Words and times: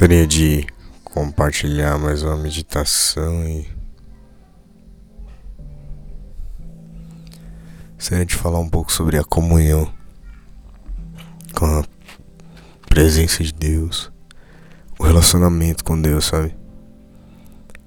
Gostaria 0.00 0.26
de 0.26 0.66
compartilhar 1.04 1.98
mais 1.98 2.22
uma 2.22 2.34
meditação 2.34 3.46
e 3.46 3.68
gostaria 7.96 8.24
de 8.24 8.34
falar 8.34 8.60
um 8.60 8.68
pouco 8.70 8.90
sobre 8.90 9.18
a 9.18 9.24
comunhão 9.24 9.92
com 11.54 11.66
a 11.66 11.84
presença 12.88 13.44
de 13.44 13.52
Deus, 13.52 14.10
o 14.98 15.04
relacionamento 15.04 15.84
com 15.84 16.00
Deus, 16.00 16.24
sabe? 16.24 16.56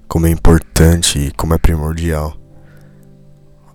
Como 0.06 0.28
é 0.28 0.30
importante 0.30 1.18
e 1.18 1.32
como 1.32 1.52
é 1.52 1.58
primordial 1.58 2.36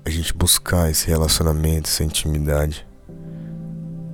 a 0.06 0.10
gente 0.10 0.34
buscar 0.34 0.90
esse 0.90 1.08
relacionamento, 1.08 1.90
essa 1.90 2.06
intimidade 2.06 2.88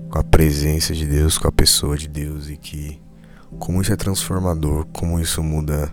com 0.09 0.17
a 0.17 0.23
presença 0.23 0.95
de 0.95 1.05
Deus, 1.05 1.37
com 1.37 1.47
a 1.47 1.51
pessoa 1.51 1.95
de 1.95 2.07
Deus 2.07 2.49
e 2.49 2.57
que 2.57 3.04
como 3.59 3.81
isso 3.81 3.93
é 3.93 3.95
transformador, 3.95 4.85
como 4.87 5.19
isso 5.19 5.41
muda 5.43 5.91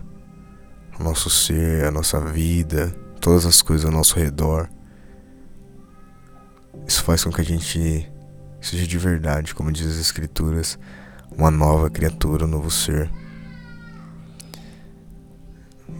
o 0.99 1.03
nosso 1.03 1.29
ser, 1.29 1.85
a 1.85 1.91
nossa 1.91 2.19
vida, 2.19 2.93
todas 3.19 3.45
as 3.45 3.61
coisas 3.61 3.85
ao 3.85 3.91
nosso 3.91 4.17
redor. 4.17 4.69
Isso 6.87 7.03
faz 7.03 7.23
com 7.23 7.31
que 7.31 7.41
a 7.41 7.45
gente 7.45 8.11
seja 8.61 8.85
de 8.85 8.97
verdade, 8.97 9.55
como 9.55 9.71
diz 9.71 9.87
as 9.87 9.97
escrituras, 9.97 10.77
uma 11.37 11.49
nova 11.49 11.89
criatura, 11.89 12.45
um 12.45 12.49
novo 12.49 12.69
ser. 12.69 13.09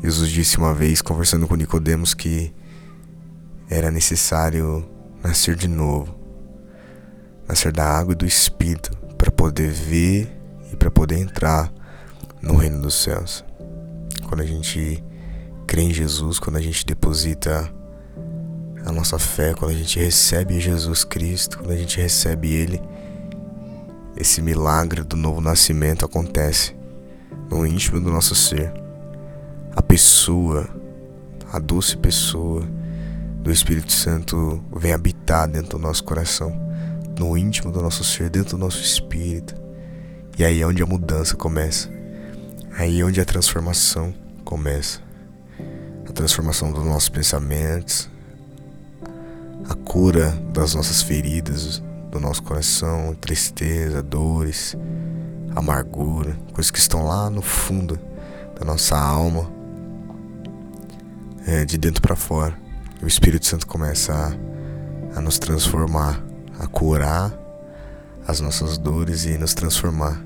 Jesus 0.03 0.29
disse 0.29 0.57
uma 0.57 0.73
vez, 0.73 1.01
conversando 1.01 1.47
com 1.47 1.55
Nicodemos, 1.55 2.13
que 2.13 2.53
era 3.69 3.89
necessário 3.89 4.87
nascer 5.23 5.55
de 5.55 5.67
novo, 5.67 6.13
nascer 7.47 7.71
da 7.71 7.85
água 7.85 8.13
e 8.13 8.17
do 8.17 8.25
Espírito, 8.25 8.95
para 9.17 9.31
poder 9.31 9.71
ver 9.71 10.42
para 10.83 10.91
poder 10.91 11.17
entrar 11.17 11.71
no 12.41 12.57
reino 12.57 12.81
dos 12.81 12.95
céus. 12.95 13.41
Quando 14.27 14.41
a 14.41 14.45
gente 14.45 15.01
crê 15.65 15.83
em 15.83 15.93
Jesus, 15.93 16.39
quando 16.39 16.57
a 16.57 16.61
gente 16.61 16.85
deposita 16.85 17.73
a 18.85 18.91
nossa 18.91 19.17
fé, 19.17 19.53
quando 19.53 19.71
a 19.71 19.77
gente 19.77 19.97
recebe 19.97 20.59
Jesus 20.59 21.05
Cristo, 21.05 21.59
quando 21.59 21.71
a 21.71 21.77
gente 21.77 22.01
recebe 22.01 22.51
Ele, 22.51 22.81
esse 24.17 24.41
milagre 24.41 25.03
do 25.03 25.15
novo 25.15 25.39
nascimento 25.39 26.03
acontece 26.03 26.75
no 27.49 27.65
íntimo 27.65 28.01
do 28.01 28.11
nosso 28.11 28.35
ser. 28.35 28.73
A 29.73 29.81
pessoa, 29.81 30.67
a 31.49 31.59
doce 31.59 31.95
pessoa 31.95 32.61
do 33.37 33.49
Espírito 33.49 33.93
Santo 33.93 34.61
vem 34.75 34.91
habitar 34.91 35.47
dentro 35.47 35.77
do 35.77 35.81
nosso 35.81 36.03
coração, 36.03 36.53
no 37.17 37.37
íntimo 37.37 37.71
do 37.71 37.81
nosso 37.81 38.03
ser, 38.03 38.29
dentro 38.29 38.57
do 38.57 38.65
nosso 38.65 38.81
espírito. 38.81 39.63
E 40.37 40.43
aí 40.43 40.61
é 40.61 40.67
onde 40.67 40.81
a 40.81 40.85
mudança 40.85 41.35
começa. 41.35 41.89
Aí 42.75 43.01
é 43.01 43.05
onde 43.05 43.21
a 43.21 43.25
transformação 43.25 44.13
começa. 44.43 44.99
A 46.09 46.11
transformação 46.11 46.71
dos 46.71 46.83
nossos 46.83 47.09
pensamentos, 47.09 48.09
a 49.69 49.75
cura 49.75 50.31
das 50.51 50.73
nossas 50.73 51.03
feridas, 51.03 51.83
do 52.11 52.19
nosso 52.19 52.41
coração, 52.41 53.15
tristeza, 53.19 54.01
dores, 54.01 54.75
amargura, 55.55 56.35
coisas 56.51 56.71
que 56.71 56.79
estão 56.79 57.05
lá 57.05 57.29
no 57.29 57.41
fundo 57.41 57.99
da 58.59 58.65
nossa 58.65 58.97
alma, 58.97 59.51
é, 61.45 61.63
de 61.63 61.77
dentro 61.77 62.01
para 62.01 62.15
fora. 62.15 62.57
O 63.03 63.07
Espírito 63.07 63.45
Santo 63.45 63.67
começa 63.67 64.13
a, 64.13 65.17
a 65.19 65.21
nos 65.21 65.37
transformar, 65.37 66.23
a 66.59 66.65
curar 66.65 67.42
as 68.27 68.39
nossas 68.39 68.77
dores 68.77 69.25
e 69.25 69.37
nos 69.37 69.53
transformar 69.53 70.23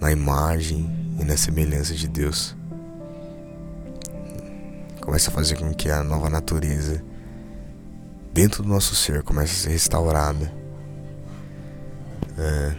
na 0.00 0.10
imagem 0.10 0.90
e 1.20 1.24
na 1.24 1.36
semelhança 1.36 1.94
de 1.94 2.08
Deus. 2.08 2.56
Começa 5.00 5.30
a 5.30 5.32
fazer 5.32 5.56
com 5.56 5.72
que 5.74 5.90
a 5.90 6.02
nova 6.02 6.30
natureza 6.30 7.02
dentro 8.32 8.62
do 8.62 8.68
nosso 8.68 8.94
ser 8.94 9.22
comece 9.22 9.52
a 9.52 9.56
ser 9.64 9.70
restaurada. 9.70 10.52
É. 12.38 12.76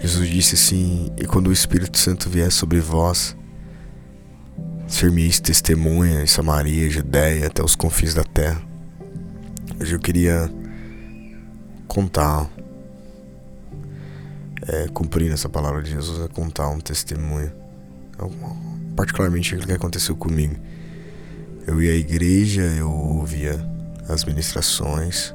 Jesus 0.00 0.28
disse 0.28 0.54
assim: 0.54 1.12
E 1.16 1.26
quando 1.26 1.48
o 1.48 1.52
Espírito 1.52 1.98
Santo 1.98 2.30
vier 2.30 2.50
sobre 2.50 2.80
vós, 2.80 3.36
ser-me 4.86 5.30
testemunha 5.40 6.22
em 6.22 6.26
Samaria, 6.26 6.88
Judéia, 6.88 7.48
até 7.48 7.62
os 7.62 7.74
confins 7.74 8.14
da 8.14 8.24
terra. 8.24 8.62
Hoje 9.80 9.94
eu 9.94 10.00
queria 10.00 10.50
contar, 11.90 12.48
é, 14.68 14.86
cumprir 14.94 15.32
essa 15.32 15.48
palavra 15.48 15.82
de 15.82 15.90
Jesus, 15.90 16.22
é 16.24 16.28
contar 16.28 16.68
um 16.68 16.78
testemunho, 16.78 17.50
particularmente 18.94 19.52
aquilo 19.52 19.66
que 19.66 19.72
aconteceu 19.72 20.14
comigo. 20.14 20.54
Eu 21.66 21.82
ia 21.82 21.90
à 21.90 21.96
igreja, 21.96 22.62
eu 22.62 22.88
ouvia 22.88 23.58
as 24.08 24.24
ministrações, 24.24 25.34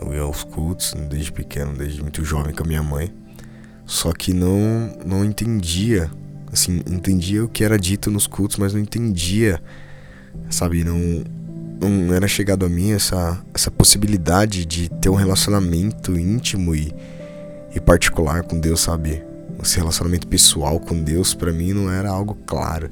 eu 0.00 0.14
ia 0.14 0.20
aos 0.20 0.44
cultos 0.44 0.94
desde 1.10 1.32
pequeno, 1.32 1.72
desde 1.76 2.00
muito 2.00 2.24
jovem 2.24 2.54
com 2.54 2.62
a 2.62 2.66
minha 2.66 2.82
mãe. 2.82 3.12
Só 3.84 4.12
que 4.12 4.32
não 4.32 4.96
não 5.04 5.24
entendia, 5.24 6.08
assim, 6.52 6.80
entendia 6.86 7.44
o 7.44 7.48
que 7.48 7.64
era 7.64 7.76
dito 7.76 8.08
nos 8.08 8.28
cultos, 8.28 8.56
mas 8.56 8.72
não 8.72 8.80
entendia, 8.80 9.60
sabe, 10.48 10.84
não 10.84 11.24
não 11.80 12.14
era 12.14 12.26
chegado 12.26 12.64
a 12.64 12.68
mim 12.68 12.92
essa 12.92 13.42
essa 13.54 13.70
possibilidade 13.70 14.64
de 14.64 14.88
ter 14.88 15.08
um 15.08 15.14
relacionamento 15.14 16.18
íntimo 16.18 16.74
e, 16.74 16.92
e 17.74 17.80
particular 17.80 18.42
com 18.42 18.58
Deus, 18.58 18.80
sabe? 18.80 19.22
Esse 19.62 19.78
relacionamento 19.78 20.26
pessoal 20.26 20.78
com 20.78 21.02
Deus 21.02 21.34
para 21.34 21.52
mim 21.52 21.72
não 21.72 21.90
era 21.90 22.10
algo 22.10 22.36
claro. 22.46 22.90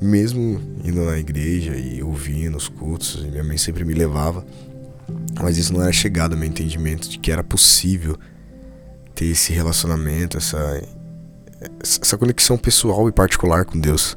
Mesmo 0.00 0.60
indo 0.84 1.04
na 1.04 1.16
igreja 1.18 1.76
e 1.76 2.02
ouvindo 2.02 2.56
os 2.56 2.68
cultos, 2.68 3.24
minha 3.24 3.44
mãe 3.44 3.56
sempre 3.56 3.84
me 3.84 3.94
levava, 3.94 4.44
mas 5.40 5.56
isso 5.56 5.72
não 5.72 5.82
era 5.82 5.92
chegado 5.92 6.32
ao 6.32 6.38
meu 6.38 6.48
entendimento 6.48 7.08
de 7.08 7.18
que 7.18 7.30
era 7.30 7.44
possível 7.44 8.18
ter 9.14 9.26
esse 9.26 9.52
relacionamento, 9.52 10.36
essa, 10.36 10.82
essa 11.80 12.18
conexão 12.18 12.58
pessoal 12.58 13.08
e 13.08 13.12
particular 13.12 13.64
com 13.64 13.78
Deus. 13.78 14.16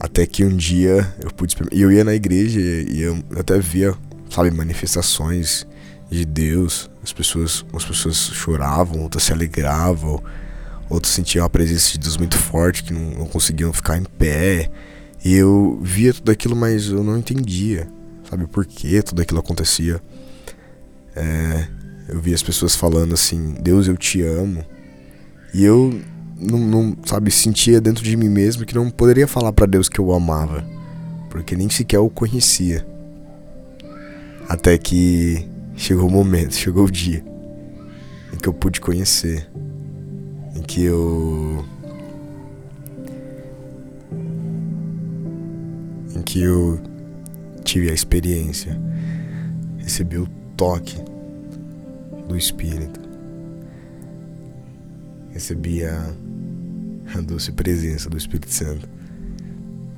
Até 0.00 0.26
que 0.26 0.44
um 0.44 0.56
dia 0.56 1.06
eu 1.22 1.30
pude. 1.30 1.54
E 1.70 1.82
eu 1.82 1.92
ia 1.92 2.02
na 2.02 2.14
igreja 2.14 2.58
e 2.58 3.02
eu 3.02 3.22
até 3.38 3.58
via, 3.60 3.94
sabe, 4.30 4.50
manifestações 4.50 5.66
de 6.10 6.24
Deus. 6.24 6.90
As 7.02 7.12
pessoas, 7.12 7.64
as 7.72 7.84
pessoas 7.84 8.16
choravam, 8.16 9.02
outras 9.02 9.24
se 9.24 9.32
alegravam, 9.32 10.22
outros 10.88 11.12
sentiam 11.12 11.44
a 11.44 11.50
presença 11.50 11.92
de 11.92 11.98
Deus 11.98 12.16
muito 12.16 12.38
forte, 12.38 12.82
que 12.82 12.92
não, 12.92 13.10
não 13.10 13.26
conseguiam 13.26 13.72
ficar 13.72 13.98
em 13.98 14.04
pé. 14.04 14.70
E 15.22 15.34
eu 15.34 15.78
via 15.82 16.14
tudo 16.14 16.32
aquilo, 16.32 16.56
mas 16.56 16.88
eu 16.88 17.04
não 17.04 17.18
entendia 17.18 17.86
sabe 18.30 18.46
por 18.46 18.64
que 18.64 19.02
tudo 19.02 19.20
aquilo 19.20 19.40
acontecia. 19.40 20.00
É, 21.16 21.66
eu 22.08 22.20
vi 22.20 22.32
as 22.32 22.42
pessoas 22.42 22.76
falando 22.76 23.12
assim: 23.12 23.54
Deus, 23.60 23.88
eu 23.88 23.96
te 23.96 24.22
amo. 24.22 24.64
E 25.52 25.64
eu 25.64 26.00
não, 26.40 26.58
não, 26.58 26.96
sabe, 27.04 27.30
sentia 27.30 27.80
dentro 27.80 28.02
de 28.02 28.16
mim 28.16 28.28
mesmo 28.28 28.64
que 28.64 28.74
não 28.74 28.90
poderia 28.90 29.26
falar 29.26 29.52
para 29.52 29.66
Deus 29.66 29.88
que 29.88 30.00
eu 30.00 30.06
o 30.06 30.14
amava, 30.14 30.64
porque 31.28 31.54
nem 31.54 31.68
sequer 31.68 31.98
o 31.98 32.08
conhecia. 32.08 32.86
Até 34.48 34.76
que 34.78 35.46
chegou 35.76 36.08
o 36.08 36.10
momento, 36.10 36.54
chegou 36.54 36.84
o 36.84 36.90
dia 36.90 37.22
em 38.32 38.36
que 38.36 38.48
eu 38.48 38.54
pude 38.54 38.80
conhecer, 38.80 39.48
em 40.56 40.62
que 40.62 40.82
eu 40.84 41.64
em 46.16 46.22
que 46.22 46.42
eu 46.42 46.80
tive 47.64 47.90
a 47.90 47.94
experiência, 47.94 48.80
recebi 49.78 50.16
o 50.16 50.26
toque 50.56 50.96
do 52.28 52.36
Espírito, 52.36 53.00
recebi 55.32 55.84
a, 55.84 56.12
a 57.14 57.20
doce 57.20 57.52
presença 57.52 58.08
do 58.08 58.16
Espírito 58.16 58.52
Santo. 58.52 58.88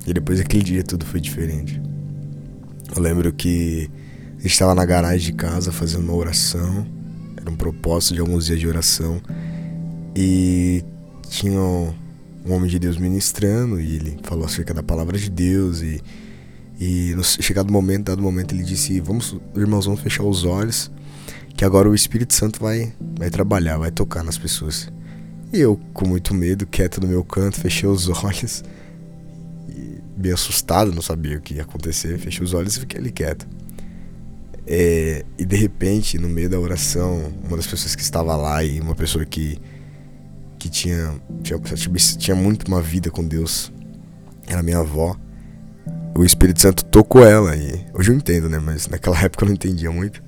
E 0.05 0.13
depois 0.13 0.39
daquele 0.39 0.63
dia 0.63 0.83
tudo 0.83 1.05
foi 1.05 1.19
diferente. 1.19 1.81
Eu 2.95 3.01
lembro 3.01 3.31
que 3.33 3.89
estava 4.43 4.75
na 4.75 4.85
garagem 4.85 5.31
de 5.31 5.33
casa 5.33 5.71
fazendo 5.71 6.03
uma 6.03 6.15
oração, 6.15 6.85
era 7.37 7.49
um 7.49 7.55
propósito 7.55 8.15
de 8.15 8.19
alguns 8.19 8.45
dias 8.45 8.59
de 8.59 8.67
oração, 8.67 9.21
e 10.15 10.83
tinha 11.29 11.59
um, 11.59 11.93
um 12.45 12.53
homem 12.53 12.69
de 12.69 12.77
Deus 12.77 12.97
ministrando, 12.97 13.79
e 13.79 13.95
ele 13.95 14.19
falou 14.23 14.45
acerca 14.45 14.73
da 14.73 14.83
palavra 14.83 15.17
de 15.17 15.29
Deus 15.29 15.81
e 15.81 16.01
e 16.79 17.13
no 17.15 17.23
chegado 17.23 17.71
momento, 17.71 18.07
dado 18.07 18.21
momento, 18.21 18.53
ele 18.53 18.63
disse: 18.63 18.99
Vamos, 18.99 19.37
irmãos, 19.55 19.85
vamos 19.85 20.01
fechar 20.01 20.23
os 20.23 20.43
olhos, 20.43 20.91
que 21.55 21.63
agora 21.63 21.89
o 21.89 21.95
Espírito 21.95 22.33
Santo 22.33 22.59
vai, 22.59 22.91
vai 23.17 23.29
trabalhar, 23.29 23.77
vai 23.77 23.91
tocar 23.91 24.23
nas 24.23 24.37
pessoas. 24.37 24.91
E 25.53 25.59
eu, 25.59 25.79
com 25.93 26.07
muito 26.07 26.33
medo, 26.33 26.65
quieto 26.65 26.99
no 26.99 27.07
meu 27.07 27.23
canto, 27.23 27.59
fechei 27.59 27.87
os 27.87 28.09
olhos, 28.09 28.63
e, 29.69 30.01
bem 30.17 30.31
assustado, 30.31 30.91
não 30.91 31.01
sabia 31.01 31.37
o 31.37 31.41
que 31.41 31.53
ia 31.53 31.61
acontecer. 31.61 32.17
Fechei 32.17 32.43
os 32.43 32.53
olhos 32.53 32.75
e 32.75 32.79
fiquei 32.79 32.99
ali 32.99 33.11
quieto. 33.11 33.47
É, 34.65 35.23
e 35.37 35.45
de 35.45 35.55
repente, 35.55 36.17
no 36.17 36.27
meio 36.27 36.49
da 36.49 36.59
oração, 36.59 37.31
uma 37.45 37.55
das 37.55 37.67
pessoas 37.67 37.95
que 37.95 38.01
estava 38.01 38.35
lá 38.35 38.63
e 38.63 38.79
uma 38.81 38.95
pessoa 38.95 39.23
que, 39.25 39.59
que 40.57 40.69
tinha, 40.69 41.13
tinha, 41.43 41.59
tinha 42.17 42.35
muito 42.35 42.67
uma 42.67 42.81
vida 42.81 43.11
com 43.11 43.23
Deus, 43.23 43.71
era 44.47 44.63
minha 44.63 44.79
avó 44.79 45.15
o 46.15 46.23
Espírito 46.23 46.61
Santo 46.61 46.85
tocou 46.85 47.25
ela. 47.25 47.55
E 47.55 47.85
hoje 47.93 48.11
eu 48.11 48.15
entendo, 48.15 48.47
né? 48.47 48.59
Mas 48.59 48.87
naquela 48.87 49.17
época 49.21 49.43
eu 49.43 49.47
não 49.47 49.55
entendia 49.55 49.91
muito. 49.91 50.21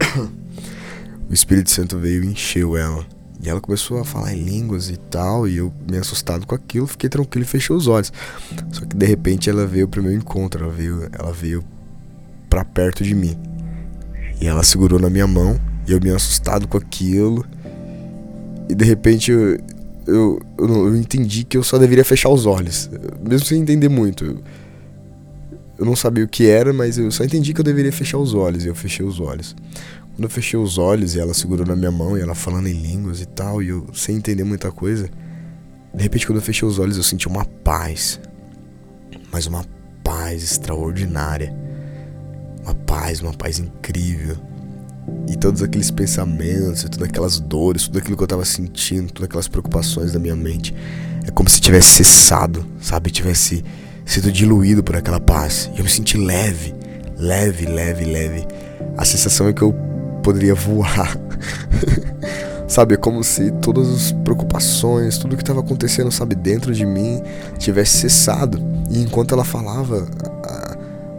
o 1.28 1.32
Espírito 1.32 1.70
Santo 1.70 1.98
veio 1.98 2.24
e 2.24 2.26
encheu 2.26 2.76
ela. 2.76 3.06
E 3.42 3.48
ela 3.48 3.60
começou 3.60 4.00
a 4.00 4.04
falar 4.04 4.34
em 4.34 4.42
línguas 4.42 4.88
e 4.88 4.96
tal. 4.96 5.46
E 5.46 5.58
eu, 5.58 5.72
me 5.90 5.98
assustado 5.98 6.46
com 6.46 6.54
aquilo, 6.54 6.86
fiquei 6.86 7.08
tranquilo 7.08 7.44
e 7.44 7.48
fechei 7.48 7.74
os 7.74 7.86
olhos. 7.86 8.12
Só 8.72 8.84
que 8.84 8.96
de 8.96 9.06
repente 9.06 9.50
ela 9.50 9.66
veio 9.66 9.88
pro 9.88 10.02
meu 10.02 10.12
encontro. 10.12 10.64
Ela 10.64 10.72
veio, 10.72 11.08
ela 11.12 11.32
veio 11.32 11.64
pra 12.48 12.64
perto 12.64 13.04
de 13.04 13.14
mim. 13.14 13.36
E 14.40 14.46
ela 14.46 14.62
segurou 14.62 14.98
na 14.98 15.10
minha 15.10 15.26
mão. 15.26 15.60
E 15.86 15.92
eu 15.92 16.00
me 16.00 16.10
assustado 16.10 16.66
com 16.66 16.76
aquilo. 16.78 17.44
E 18.68 18.74
de 18.74 18.84
repente 18.84 19.30
eu, 19.30 19.58
eu, 20.06 20.40
eu, 20.58 20.68
eu 20.88 20.96
entendi 20.96 21.44
que 21.44 21.56
eu 21.56 21.62
só 21.62 21.78
deveria 21.78 22.04
fechar 22.04 22.30
os 22.30 22.46
olhos. 22.46 22.90
Mesmo 23.28 23.46
sem 23.46 23.60
entender 23.60 23.88
muito. 23.88 24.42
Eu 25.78 25.84
não 25.84 25.94
sabia 25.94 26.24
o 26.24 26.28
que 26.28 26.46
era, 26.46 26.72
mas 26.72 26.96
eu 26.96 27.10
só 27.10 27.22
entendi 27.22 27.52
que 27.52 27.60
eu 27.60 27.64
deveria 27.64 27.92
fechar 27.92 28.18
os 28.18 28.32
olhos 28.32 28.64
e 28.64 28.68
eu 28.68 28.74
fechei 28.74 29.04
os 29.04 29.20
olhos. 29.20 29.54
Quando 30.16 30.24
eu 30.24 30.30
fechei 30.30 30.58
os 30.58 30.78
olhos 30.78 31.14
e 31.14 31.20
ela 31.20 31.34
segurou 31.34 31.66
na 31.66 31.76
minha 31.76 31.90
mão 31.90 32.16
e 32.16 32.22
ela 32.22 32.34
falando 32.34 32.68
em 32.68 32.72
línguas 32.72 33.20
e 33.20 33.26
tal, 33.26 33.62
e 33.62 33.68
eu 33.68 33.86
sem 33.92 34.16
entender 34.16 34.44
muita 34.44 34.72
coisa, 34.72 35.10
de 35.94 36.02
repente 36.02 36.26
quando 36.26 36.38
eu 36.38 36.42
fechei 36.42 36.66
os 36.66 36.78
olhos 36.78 36.96
eu 36.96 37.02
senti 37.02 37.28
uma 37.28 37.44
paz. 37.44 38.18
Mas 39.30 39.46
uma 39.46 39.62
paz 40.02 40.42
extraordinária. 40.42 41.54
Uma 42.62 42.74
paz, 42.74 43.20
uma 43.20 43.34
paz 43.34 43.58
incrível. 43.58 44.38
E 45.28 45.36
todos 45.36 45.62
aqueles 45.62 45.90
pensamentos, 45.90 46.84
todas 46.84 47.06
aquelas 47.06 47.38
dores, 47.38 47.82
tudo 47.82 47.98
aquilo 47.98 48.16
que 48.16 48.22
eu 48.22 48.26
tava 48.26 48.44
sentindo, 48.46 49.12
todas 49.12 49.28
aquelas 49.28 49.48
preocupações 49.48 50.12
da 50.12 50.18
minha 50.18 50.34
mente, 50.34 50.74
é 51.26 51.30
como 51.30 51.46
se 51.46 51.60
tivesse 51.60 52.02
cessado, 52.02 52.64
sabe? 52.80 53.10
Tivesse 53.10 53.62
sido 54.06 54.32
diluído 54.32 54.82
por 54.82 54.96
aquela 54.96 55.20
paz. 55.20 55.70
E 55.74 55.78
eu 55.78 55.84
me 55.84 55.90
senti 55.90 56.16
leve, 56.16 56.74
leve, 57.18 57.66
leve, 57.66 58.06
leve. 58.06 58.46
A 58.96 59.04
sensação 59.04 59.46
é 59.46 59.52
que 59.52 59.60
eu 59.60 59.85
poderia 60.26 60.56
voar. 60.56 61.16
sabe, 62.66 62.94
é 62.94 62.96
como 62.96 63.22
se 63.22 63.52
todas 63.62 63.88
as 63.88 64.12
preocupações, 64.12 65.18
tudo 65.18 65.36
que 65.36 65.42
estava 65.42 65.60
acontecendo, 65.60 66.10
sabe, 66.10 66.34
dentro 66.34 66.74
de 66.74 66.84
mim 66.84 67.22
tivesse 67.58 67.98
cessado. 67.98 68.60
E 68.90 69.00
enquanto 69.00 69.32
ela 69.32 69.44
falava 69.44 70.04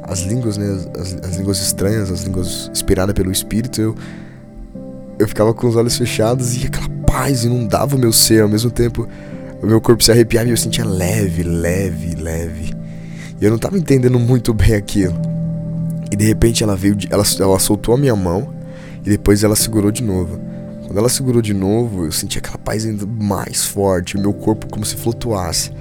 as 0.03 0.19
línguas, 0.19 0.57
né, 0.57 0.77
as, 0.99 1.15
as 1.23 1.37
línguas 1.37 1.59
estranhas, 1.59 2.11
as 2.11 2.23
línguas 2.23 2.69
inspiradas 2.69 3.13
pelo 3.13 3.31
Espírito, 3.31 3.81
eu 3.81 3.95
eu 5.19 5.27
ficava 5.27 5.51
com 5.51 5.67
os 5.67 5.75
olhos 5.75 5.97
fechados 5.97 6.55
e 6.55 6.67
aquela 6.67 6.87
paz 7.07 7.43
inundava 7.43 7.95
o 7.95 7.99
meu 7.99 8.13
ser 8.13 8.43
ao 8.43 8.47
mesmo 8.47 8.69
tempo 8.69 9.07
o 9.63 9.65
meu 9.65 9.81
corpo 9.81 10.03
se 10.03 10.11
arrepiava 10.11 10.47
e 10.47 10.51
eu 10.51 10.57
sentia 10.57 10.85
leve, 10.85 11.41
leve, 11.41 12.13
leve. 12.13 12.71
E 13.41 13.45
eu 13.45 13.49
não 13.49 13.57
tava 13.57 13.79
entendendo 13.79 14.19
muito 14.19 14.53
bem 14.53 14.75
aquilo. 14.75 15.19
E 16.11 16.15
de 16.15 16.23
repente 16.23 16.63
ela 16.63 16.75
veio, 16.75 16.95
ela, 17.09 17.23
ela 17.39 17.57
soltou 17.57 17.95
a 17.95 17.97
minha 17.97 18.15
mão 18.15 18.56
e 19.07 19.11
depois 19.11 19.41
ela 19.41 19.55
segurou 19.55 19.89
de 19.89 20.03
novo. 20.03 20.37
Quando 20.85 20.97
ela 20.97 21.07
segurou 21.07 21.41
de 21.41 21.53
novo, 21.53 22.03
eu 22.03 22.11
senti 22.11 22.39
aquela 22.39 22.57
paz 22.57 22.85
ainda 22.85 23.05
mais 23.05 23.63
forte, 23.63 24.17
o 24.17 24.19
meu 24.19 24.33
corpo 24.33 24.67
como 24.67 24.85
se 24.85 24.97
flutuasse. 24.97 25.71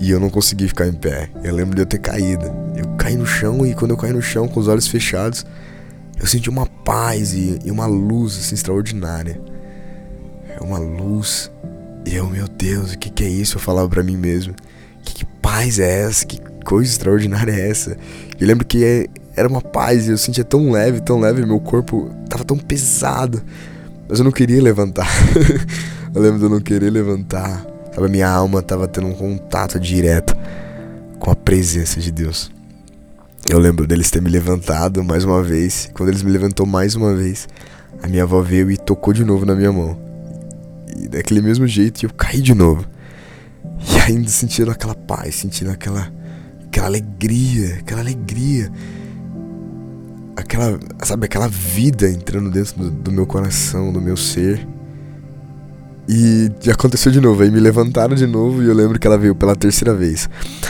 E 0.00 0.10
eu 0.10 0.18
não 0.18 0.28
consegui 0.28 0.66
ficar 0.66 0.88
em 0.88 0.92
pé. 0.92 1.30
Eu 1.44 1.54
lembro 1.54 1.76
de 1.76 1.82
eu 1.82 1.86
ter 1.86 1.98
caído. 1.98 2.44
Eu 2.76 2.88
caí 2.96 3.14
no 3.14 3.24
chão 3.24 3.64
e 3.64 3.72
quando 3.72 3.92
eu 3.92 3.96
caí 3.96 4.12
no 4.12 4.20
chão 4.20 4.48
com 4.48 4.58
os 4.58 4.66
olhos 4.66 4.88
fechados, 4.88 5.46
eu 6.18 6.26
senti 6.26 6.50
uma 6.50 6.66
paz 6.66 7.32
e, 7.34 7.60
e 7.64 7.70
uma 7.70 7.86
luz 7.86 8.36
assim, 8.36 8.56
extraordinária. 8.56 9.40
É 10.48 10.60
uma 10.60 10.78
luz 10.78 11.52
e 12.04 12.16
eu, 12.16 12.28
meu 12.28 12.48
Deus, 12.48 12.94
o 12.94 12.98
que, 12.98 13.10
que 13.10 13.22
é 13.22 13.28
isso? 13.28 13.58
Eu 13.58 13.60
falava 13.60 13.88
para 13.88 14.02
mim 14.02 14.16
mesmo. 14.16 14.56
Que, 15.04 15.14
que 15.14 15.24
paz 15.40 15.78
é 15.78 16.02
essa? 16.02 16.26
Que 16.26 16.40
coisa 16.64 16.90
extraordinária 16.90 17.52
é 17.52 17.70
essa? 17.70 17.96
Eu 18.40 18.46
lembro 18.48 18.66
que 18.66 18.84
é, 18.84 19.06
era 19.34 19.48
uma 19.48 19.60
paz 19.60 20.06
e 20.06 20.10
eu 20.10 20.18
sentia 20.18 20.44
tão 20.44 20.70
leve, 20.70 21.00
tão 21.00 21.18
leve, 21.18 21.44
meu 21.44 21.60
corpo 21.60 22.10
tava 22.28 22.44
tão 22.44 22.58
pesado. 22.58 23.42
Mas 24.08 24.18
eu 24.18 24.24
não 24.24 24.32
queria 24.32 24.62
levantar. 24.62 25.08
eu 26.14 26.20
lembro 26.20 26.38
de 26.38 26.44
eu 26.44 26.50
não 26.50 26.60
querer 26.60 26.90
levantar. 26.90 27.64
Sabe, 27.94 28.08
minha 28.08 28.28
alma 28.28 28.62
tava 28.62 28.86
tendo 28.86 29.06
um 29.06 29.14
contato 29.14 29.78
direto 29.80 30.36
com 31.18 31.30
a 31.30 31.36
presença 31.36 32.00
de 32.00 32.10
Deus. 32.10 32.50
Eu 33.48 33.58
lembro 33.58 33.86
deles 33.86 34.10
ter 34.10 34.20
me 34.20 34.30
levantado 34.30 35.02
mais 35.02 35.24
uma 35.24 35.42
vez. 35.42 35.90
Quando 35.94 36.10
eles 36.10 36.22
me 36.22 36.30
levantou 36.30 36.66
mais 36.66 36.94
uma 36.94 37.14
vez, 37.14 37.48
a 38.02 38.06
minha 38.06 38.22
avó 38.22 38.40
veio 38.40 38.70
e 38.70 38.76
tocou 38.76 39.12
de 39.12 39.24
novo 39.24 39.44
na 39.44 39.54
minha 39.54 39.72
mão. 39.72 39.98
E 40.96 41.08
daquele 41.08 41.40
mesmo 41.40 41.66
jeito 41.66 42.04
eu 42.04 42.10
caí 42.12 42.40
de 42.40 42.54
novo. 42.54 42.84
E 43.80 43.98
ainda 43.98 44.28
sentindo 44.28 44.70
aquela 44.70 44.94
paz, 44.94 45.36
sentindo 45.36 45.70
aquela 45.70 46.12
aquela 46.66 46.86
alegria, 46.86 47.76
aquela 47.80 48.00
alegria. 48.00 48.70
Aquela, 50.36 50.78
sabe, 51.04 51.26
aquela 51.26 51.48
vida 51.48 52.08
entrando 52.08 52.50
dentro 52.50 52.78
do, 52.78 52.90
do 52.90 53.12
meu 53.12 53.26
coração, 53.26 53.92
do 53.92 54.00
meu 54.00 54.16
ser. 54.16 54.66
E 56.08 56.50
aconteceu 56.70 57.12
de 57.12 57.20
novo, 57.20 57.42
aí 57.42 57.50
me 57.50 57.60
levantaram 57.60 58.14
de 58.14 58.26
novo 58.26 58.62
e 58.62 58.66
eu 58.66 58.74
lembro 58.74 58.98
que 58.98 59.06
ela 59.06 59.16
veio 59.16 59.34
pela 59.34 59.54
terceira 59.54 59.94
vez. 59.94 60.28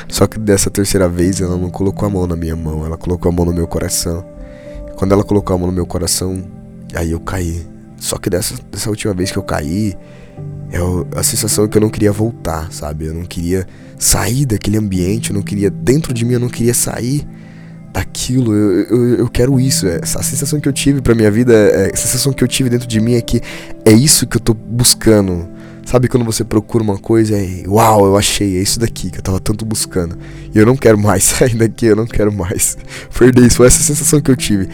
Só 0.09 0.27
que 0.27 0.39
dessa 0.39 0.71
terceira 0.71 1.09
vez 1.09 1.41
ela 1.41 1.57
não 1.57 1.71
colocou 1.71 2.07
a 2.07 2.11
mão 2.11 2.27
na 2.27 2.37
minha 2.37 2.55
mão, 2.55 2.85
ela 2.85 2.99
colocou 2.99 3.31
a 3.31 3.33
mão 3.33 3.47
no 3.47 3.53
meu 3.53 3.67
coração. 3.67 4.25
Quando 4.97 5.13
ela 5.13 5.25
colocou 5.25 5.57
a 5.57 5.59
mão 5.59 5.69
no 5.69 5.73
meu 5.73 5.87
coração, 5.87 6.43
aí 6.95 7.13
eu 7.13 7.21
caí. 7.21 7.67
Só 7.97 8.19
que 8.19 8.29
dessa, 8.29 8.55
dessa 8.71 8.91
última 8.91 9.15
vez 9.15 9.31
que 9.31 9.39
eu 9.39 9.43
caí, 9.43 9.97
eu, 10.71 11.07
a 11.17 11.23
sensação 11.23 11.65
é 11.65 11.69
que 11.69 11.77
eu 11.77 11.83
não 11.83 11.91
queria 11.91 12.13
voltar, 12.13 12.71
sabe? 12.73 13.07
Eu 13.07 13.15
não 13.15 13.25
queria 13.25 13.67
sair 13.99 14.45
daquele 14.45 14.77
ambiente, 14.77 15.31
eu 15.31 15.35
não 15.35 15.43
queria, 15.43 15.71
dentro 15.71 16.13
de 16.13 16.25
mim 16.25 16.35
eu 16.35 16.41
não 16.41 16.49
queria 16.49 16.75
sair 16.75 17.27
daquilo, 17.93 18.55
eu, 18.55 18.85
eu, 18.85 19.15
eu 19.19 19.29
quero 19.29 19.61
isso. 19.61 19.87
É, 19.87 20.01
a 20.03 20.23
sensação 20.23 20.59
que 20.61 20.69
eu 20.69 20.73
tive 20.73 21.01
pra 21.01 21.15
minha 21.15 21.31
vida, 21.31 21.53
é, 21.53 21.91
a 21.93 21.97
sensação 21.97 22.33
que 22.33 22.43
eu 22.43 22.49
tive 22.49 22.71
dentro 22.71 22.89
de 22.89 23.01
mim 23.01 23.15
é 23.15 23.21
que 23.21 23.41
é 23.85 23.93
isso 23.93 24.27
que 24.27 24.37
eu 24.37 24.41
tô 24.41 24.55
buscando. 24.55 25.49
Sabe 25.85 26.09
quando 26.09 26.25
você 26.25 26.45
procura 26.45 26.83
uma 26.83 26.97
coisa 26.97 27.37
e 27.37 27.67
uau, 27.67 28.07
eu 28.07 28.17
achei, 28.17 28.57
é 28.57 28.63
isso 28.63 28.79
daqui 28.79 29.11
que 29.11 29.19
eu 29.19 29.23
tava 29.23 29.41
tanto 29.41 29.65
buscando. 29.65 30.17
E 30.55 30.59
eu 30.59 30.65
não 30.65 30.77
quero 30.77 30.97
mais 30.97 31.25
sair 31.25 31.55
daqui, 31.57 31.87
eu 31.87 31.97
não 31.97 32.07
quero 32.07 32.33
mais 32.33 32.79
perder 33.17 33.47
isso. 33.47 33.57
Foi 33.57 33.67
essa 33.67 33.83
sensação 33.83 34.21
que 34.21 34.31
eu 34.31 34.37
tive. 34.37 34.69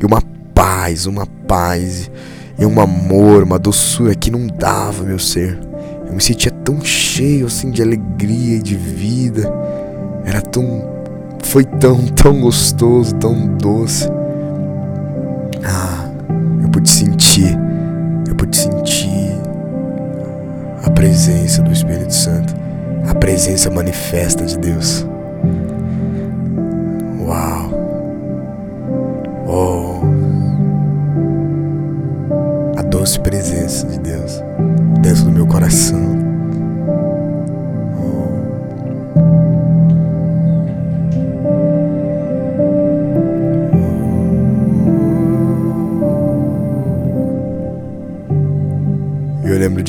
E 0.00 0.04
uma 0.04 0.22
paz, 0.54 1.06
uma 1.06 1.26
paz, 1.26 2.10
e 2.58 2.64
um 2.64 2.80
amor, 2.80 3.42
uma 3.42 3.58
doçura 3.58 4.14
que 4.14 4.30
não 4.30 4.46
dava 4.46 5.02
meu 5.04 5.18
ser. 5.18 5.58
Eu 6.06 6.14
me 6.14 6.20
sentia 6.20 6.50
tão 6.50 6.84
cheio 6.84 7.46
assim 7.46 7.70
de 7.70 7.82
alegria 7.82 8.56
e 8.56 8.62
de 8.62 8.76
vida. 8.76 9.50
Era 10.24 10.42
tão 10.42 10.99
foi 11.44 11.64
tão, 11.64 11.98
tão 12.06 12.40
gostoso, 12.40 13.14
tão 13.16 13.46
doce. 13.56 14.08
Ah, 15.64 16.08
eu 16.62 16.68
pude 16.68 16.88
sentir, 16.90 17.58
eu 18.28 18.34
pude 18.34 18.56
sentir 18.56 19.30
a 20.84 20.90
presença 20.90 21.62
do 21.62 21.72
Espírito 21.72 22.14
Santo, 22.14 22.54
a 23.08 23.14
presença 23.14 23.70
manifesta 23.70 24.44
de 24.44 24.58
Deus. 24.58 25.06
Uau! 27.20 27.70
Oh! 29.46 30.00
A 32.78 32.82
doce 32.82 33.20
presença 33.20 33.86
de 33.86 33.98
Deus 33.98 34.42
dentro 35.02 35.24
do 35.24 35.32
meu 35.32 35.46
coração. 35.46 36.29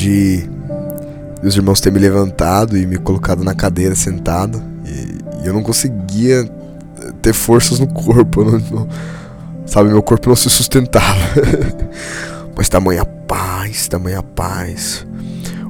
De 0.02 0.50
os 1.44 1.56
irmãos 1.56 1.82
ter 1.82 1.92
me 1.92 2.00
levantado 2.00 2.78
e 2.78 2.86
me 2.86 2.98
colocado 2.98 3.44
na 3.44 3.54
cadeira 3.54 3.96
sentado 3.96 4.62
e, 4.86 5.44
e 5.44 5.48
eu 5.48 5.54
não 5.54 5.64
conseguia 5.64 6.50
ter 7.22 7.34
forças 7.34 7.80
no 7.80 7.88
corpo, 7.88 8.44
não, 8.44 8.60
não, 8.60 8.88
sabe, 9.66 9.90
meu 9.90 10.02
corpo 10.02 10.30
não 10.30 10.36
se 10.36 10.50
sustentava. 10.50 11.20
Mas 12.56 12.70
tamanha 12.70 13.06
paz, 13.06 13.88
tamanha 13.88 14.22
paz, 14.22 15.06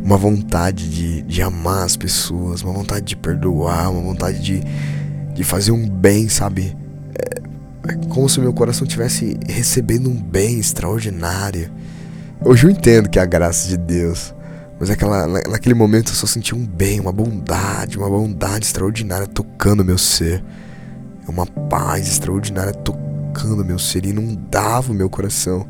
uma 0.04 0.18
vontade 0.18 0.90
de, 0.90 1.22
de 1.22 1.42
amar 1.42 1.86
as 1.86 1.96
pessoas, 1.96 2.64
uma 2.64 2.74
vontade 2.74 3.06
de 3.06 3.16
perdoar, 3.16 3.92
uma 3.92 4.02
vontade 4.02 4.42
de, 4.42 4.64
de 5.34 5.44
fazer 5.44 5.72
um 5.72 5.88
bem, 5.88 6.28
sabe? 6.28 6.76
É, 7.18 7.92
é 7.92 7.96
como 8.10 8.28
se 8.28 8.40
meu 8.40 8.52
coração 8.52 8.86
estivesse 8.86 9.38
recebendo 9.48 10.10
um 10.10 10.22
bem 10.22 10.60
extraordinário. 10.60 11.70
Hoje 12.44 12.66
eu 12.66 12.72
entendo 12.72 13.08
que 13.08 13.20
é 13.20 13.22
a 13.22 13.26
graça 13.26 13.68
de 13.68 13.78
Deus. 13.78 14.34
Mas 14.80 14.90
aquela, 14.90 15.28
naquele 15.28 15.76
momento 15.76 16.10
eu 16.10 16.16
só 16.16 16.26
senti 16.26 16.56
um 16.56 16.66
bem, 16.66 17.00
uma 17.00 17.12
bondade, 17.12 18.00
uma 18.00 18.10
bondade 18.10 18.66
extraordinária 18.66 19.28
tocando 19.28 19.86
meu 19.86 19.98
ser. 19.98 20.44
Uma 21.28 21.46
paz 21.46 22.08
extraordinária 22.08 22.74
tocando 22.74 23.64
meu 23.64 23.78
ser, 23.78 24.06
inundava 24.08 24.92
o 24.92 24.96
meu 24.96 25.08
coração. 25.08 25.68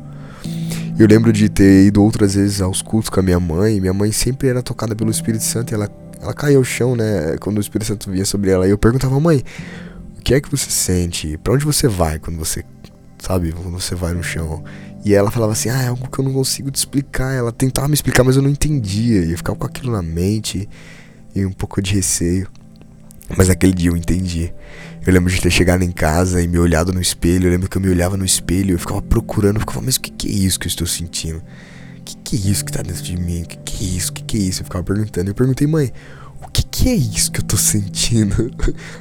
Eu 0.98 1.06
lembro 1.06 1.30
de 1.30 1.50
ter 1.50 1.86
ido 1.86 2.02
outras 2.02 2.34
vezes 2.36 2.62
aos 2.62 2.80
cultos 2.80 3.10
com 3.10 3.20
a 3.20 3.22
minha 3.22 3.38
mãe. 3.38 3.78
Minha 3.78 3.92
mãe 3.92 4.10
sempre 4.10 4.48
era 4.48 4.62
tocada 4.62 4.96
pelo 4.96 5.10
Espírito 5.10 5.44
Santo 5.44 5.72
e 5.72 5.74
ela, 5.74 5.90
ela 6.22 6.32
caía 6.32 6.56
ao 6.56 6.64
chão, 6.64 6.96
né? 6.96 7.36
Quando 7.38 7.58
o 7.58 7.60
Espírito 7.60 7.88
Santo 7.88 8.10
vinha 8.10 8.24
sobre 8.24 8.50
ela. 8.50 8.66
E 8.66 8.70
eu 8.70 8.78
perguntava, 8.78 9.20
mãe, 9.20 9.44
o 10.18 10.22
que 10.22 10.32
é 10.32 10.40
que 10.40 10.50
você 10.50 10.70
sente? 10.70 11.36
Para 11.36 11.52
onde 11.52 11.66
você 11.66 11.86
vai 11.86 12.18
quando 12.18 12.38
você, 12.38 12.64
sabe, 13.18 13.52
quando 13.52 13.78
você 13.78 13.94
vai 13.94 14.14
no 14.14 14.22
chão? 14.22 14.64
E 15.04 15.14
ela 15.14 15.30
falava 15.30 15.52
assim: 15.52 15.68
Ah, 15.68 15.82
é 15.82 15.88
algo 15.88 16.08
que 16.08 16.18
eu 16.18 16.24
não 16.24 16.32
consigo 16.32 16.70
te 16.70 16.76
explicar. 16.76 17.32
Ela 17.32 17.52
tentava 17.52 17.88
me 17.88 17.94
explicar, 17.94 18.24
mas 18.24 18.36
eu 18.36 18.42
não 18.42 18.50
entendia. 18.50 19.24
E 19.24 19.32
eu 19.32 19.36
ficava 19.36 19.58
com 19.58 19.66
aquilo 19.66 19.92
na 19.92 20.02
mente 20.02 20.68
e 21.34 21.44
um 21.44 21.52
pouco 21.52 21.82
de 21.82 21.94
receio. 21.94 22.48
Mas 23.36 23.48
naquele 23.48 23.72
dia 23.72 23.90
eu 23.90 23.96
entendi. 23.96 24.52
Eu 25.04 25.12
lembro 25.12 25.32
de 25.32 25.40
ter 25.40 25.50
chegado 25.50 25.82
em 25.82 25.90
casa 25.90 26.42
e 26.42 26.46
me 26.46 26.58
olhado 26.58 26.92
no 26.92 27.00
espelho. 27.00 27.46
Eu 27.46 27.50
lembro 27.50 27.68
que 27.68 27.76
eu 27.76 27.80
me 27.80 27.88
olhava 27.88 28.16
no 28.16 28.24
espelho 28.24 28.70
e 28.70 28.72
eu 28.72 28.78
ficava 28.78 29.02
procurando. 29.02 29.56
Eu 29.56 29.60
ficava, 29.60 29.80
mas 29.80 29.96
o 29.96 30.00
que, 30.00 30.10
que 30.10 30.28
é 30.28 30.32
isso 30.32 30.60
que 30.60 30.66
eu 30.66 30.70
estou 30.70 30.86
sentindo? 30.86 31.42
O 31.98 32.02
que, 32.04 32.16
que 32.16 32.36
é 32.36 32.50
isso 32.50 32.64
que 32.64 32.70
está 32.70 32.82
dentro 32.82 33.02
de 33.02 33.16
mim? 33.16 33.42
O 33.42 33.46
que, 33.46 33.56
que 33.58 33.84
é 33.84 33.88
isso? 33.88 34.10
O 34.10 34.14
que, 34.14 34.22
que 34.22 34.36
é 34.36 34.40
isso? 34.40 34.60
Eu 34.60 34.64
ficava 34.64 34.84
perguntando. 34.84 35.30
Eu 35.30 35.34
perguntei, 35.34 35.66
mãe, 35.66 35.92
o 36.40 36.48
que, 36.50 36.62
que 36.62 36.88
é 36.88 36.94
isso 36.94 37.32
que 37.32 37.40
eu 37.40 37.42
estou 37.42 37.58
sentindo? 37.58 38.50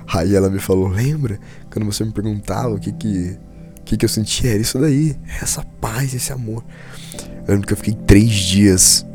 Aí 0.07 0.35
ela 0.35 0.49
me 0.49 0.59
falou, 0.59 0.87
lembra? 0.87 1.39
Quando 1.69 1.85
você 1.85 2.03
me 2.03 2.11
perguntava 2.11 2.73
o 2.73 2.79
que 2.79 2.91
que 2.91 3.37
que, 3.91 3.97
que 3.97 4.05
eu 4.05 4.09
senti? 4.09 4.47
Era 4.47 4.59
isso 4.59 4.79
daí, 4.79 5.17
essa 5.41 5.65
paz, 5.81 6.13
esse 6.13 6.31
amor. 6.31 6.63
Eu 7.45 7.55
lembro 7.55 7.67
que 7.67 7.73
eu 7.73 7.77
fiquei 7.77 7.93
três 7.93 8.29
dias, 8.31 9.05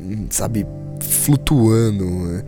eh, 0.00 0.16
sabe, 0.30 0.66
flutuando 1.00 2.04
eh, 2.32 2.44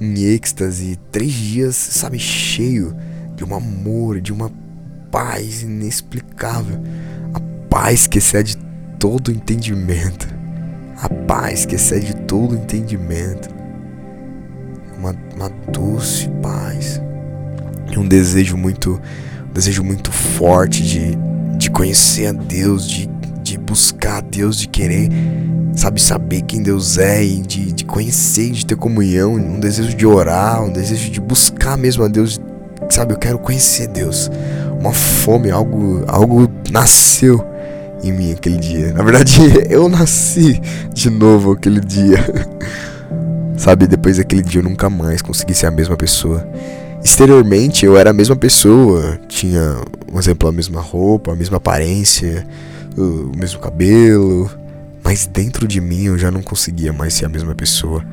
em 0.00 0.22
êxtase, 0.22 0.96
três 1.10 1.32
dias, 1.32 1.74
sabe, 1.74 2.20
cheio 2.20 2.94
de 3.34 3.44
um 3.44 3.52
amor, 3.52 4.20
de 4.20 4.32
uma 4.32 4.52
paz 5.10 5.62
inexplicável, 5.62 6.80
a 7.34 7.40
paz 7.68 8.06
que 8.06 8.18
excede 8.18 8.56
todo 9.00 9.32
entendimento, 9.32 10.28
a 11.02 11.08
paz 11.08 11.66
que 11.66 11.74
excede 11.74 12.14
todo 12.14 12.54
entendimento, 12.54 13.48
uma, 14.96 15.16
uma 15.34 15.48
doce 15.72 16.28
paz, 16.40 17.00
e 17.90 17.98
um 17.98 18.06
desejo 18.06 18.56
muito 18.56 19.00
desejo 19.52 19.82
muito 19.82 20.10
forte 20.12 20.82
de, 20.82 21.18
de 21.56 21.70
conhecer 21.70 22.26
a 22.26 22.32
Deus, 22.32 22.88
de, 22.88 23.08
de 23.42 23.58
buscar 23.58 24.18
a 24.18 24.20
Deus, 24.20 24.56
de 24.56 24.68
querer, 24.68 25.08
sabe, 25.74 26.00
saber 26.00 26.42
quem 26.42 26.62
Deus 26.62 26.98
é 26.98 27.24
e 27.24 27.40
de, 27.40 27.72
de 27.72 27.84
conhecer, 27.84 28.50
de 28.50 28.66
ter 28.66 28.76
comunhão, 28.76 29.34
um 29.34 29.60
desejo 29.60 29.96
de 29.96 30.06
orar, 30.06 30.62
um 30.62 30.70
desejo 30.70 31.10
de 31.10 31.20
buscar 31.20 31.76
mesmo 31.76 32.04
a 32.04 32.08
Deus, 32.08 32.40
sabe, 32.90 33.14
eu 33.14 33.18
quero 33.18 33.38
conhecer 33.38 33.88
Deus. 33.88 34.30
Uma 34.80 34.92
fome, 34.92 35.50
algo, 35.50 36.04
algo 36.06 36.48
nasceu 36.70 37.44
em 38.02 38.12
mim 38.12 38.32
aquele 38.32 38.58
dia. 38.58 38.92
Na 38.92 39.02
verdade, 39.02 39.40
eu 39.68 39.88
nasci 39.88 40.60
de 40.92 41.10
novo 41.10 41.52
aquele 41.52 41.80
dia. 41.80 42.18
Sabe, 43.56 43.88
depois 43.88 44.18
daquele 44.18 44.42
dia 44.42 44.60
eu 44.60 44.64
nunca 44.64 44.88
mais 44.88 45.20
consegui 45.20 45.52
ser 45.52 45.66
a 45.66 45.70
mesma 45.72 45.96
pessoa. 45.96 46.46
Exteriormente 47.04 47.86
eu 47.86 47.96
era 47.96 48.10
a 48.10 48.12
mesma 48.12 48.36
pessoa, 48.36 49.18
tinha, 49.28 49.76
um 50.12 50.18
exemplo, 50.18 50.48
a 50.48 50.52
mesma 50.52 50.80
roupa, 50.80 51.32
a 51.32 51.36
mesma 51.36 51.56
aparência, 51.56 52.46
o 52.96 53.32
mesmo 53.36 53.60
cabelo, 53.60 54.50
mas 55.02 55.26
dentro 55.26 55.66
de 55.66 55.80
mim 55.80 56.04
eu 56.04 56.18
já 56.18 56.30
não 56.30 56.42
conseguia 56.42 56.92
mais 56.92 57.14
ser 57.14 57.26
a 57.26 57.28
mesma 57.28 57.54
pessoa. 57.54 58.04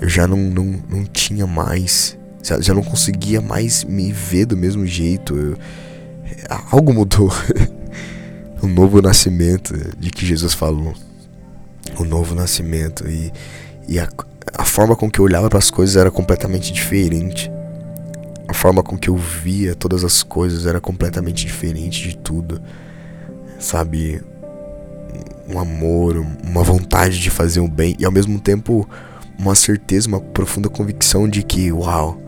Eu 0.00 0.08
já 0.08 0.26
não, 0.26 0.38
não, 0.38 0.82
não 0.88 1.04
tinha 1.04 1.46
mais, 1.46 2.16
já 2.42 2.72
não 2.72 2.82
conseguia 2.82 3.40
mais 3.40 3.84
me 3.84 4.12
ver 4.12 4.46
do 4.46 4.56
mesmo 4.56 4.86
jeito. 4.86 5.36
Eu, 5.36 5.58
algo 6.70 6.92
mudou. 6.94 7.30
o 8.62 8.66
novo 8.66 9.00
nascimento 9.02 9.74
de 9.98 10.10
que 10.10 10.24
Jesus 10.24 10.54
falou. 10.54 10.94
O 11.98 12.04
novo 12.04 12.34
nascimento. 12.34 13.06
E, 13.08 13.32
e 13.88 13.98
a, 13.98 14.08
a 14.54 14.64
forma 14.64 14.96
com 14.96 15.10
que 15.10 15.18
eu 15.18 15.24
olhava 15.24 15.48
para 15.48 15.58
as 15.58 15.70
coisas 15.70 15.96
era 15.96 16.10
completamente 16.10 16.72
diferente. 16.72 17.50
Forma 18.60 18.82
com 18.82 18.94
que 18.98 19.08
eu 19.08 19.16
via 19.16 19.74
todas 19.74 20.04
as 20.04 20.22
coisas 20.22 20.66
era 20.66 20.82
completamente 20.82 21.46
diferente 21.46 22.10
de 22.10 22.14
tudo. 22.14 22.60
Sabe? 23.58 24.20
Um 25.48 25.58
amor, 25.58 26.22
uma 26.44 26.62
vontade 26.62 27.18
de 27.18 27.30
fazer 27.30 27.60
o 27.60 27.66
bem 27.66 27.96
e 27.98 28.04
ao 28.04 28.12
mesmo 28.12 28.38
tempo 28.38 28.86
uma 29.38 29.54
certeza, 29.54 30.08
uma 30.08 30.20
profunda 30.20 30.68
convicção 30.68 31.26
de 31.26 31.42
que, 31.42 31.72
uau, 31.72 32.20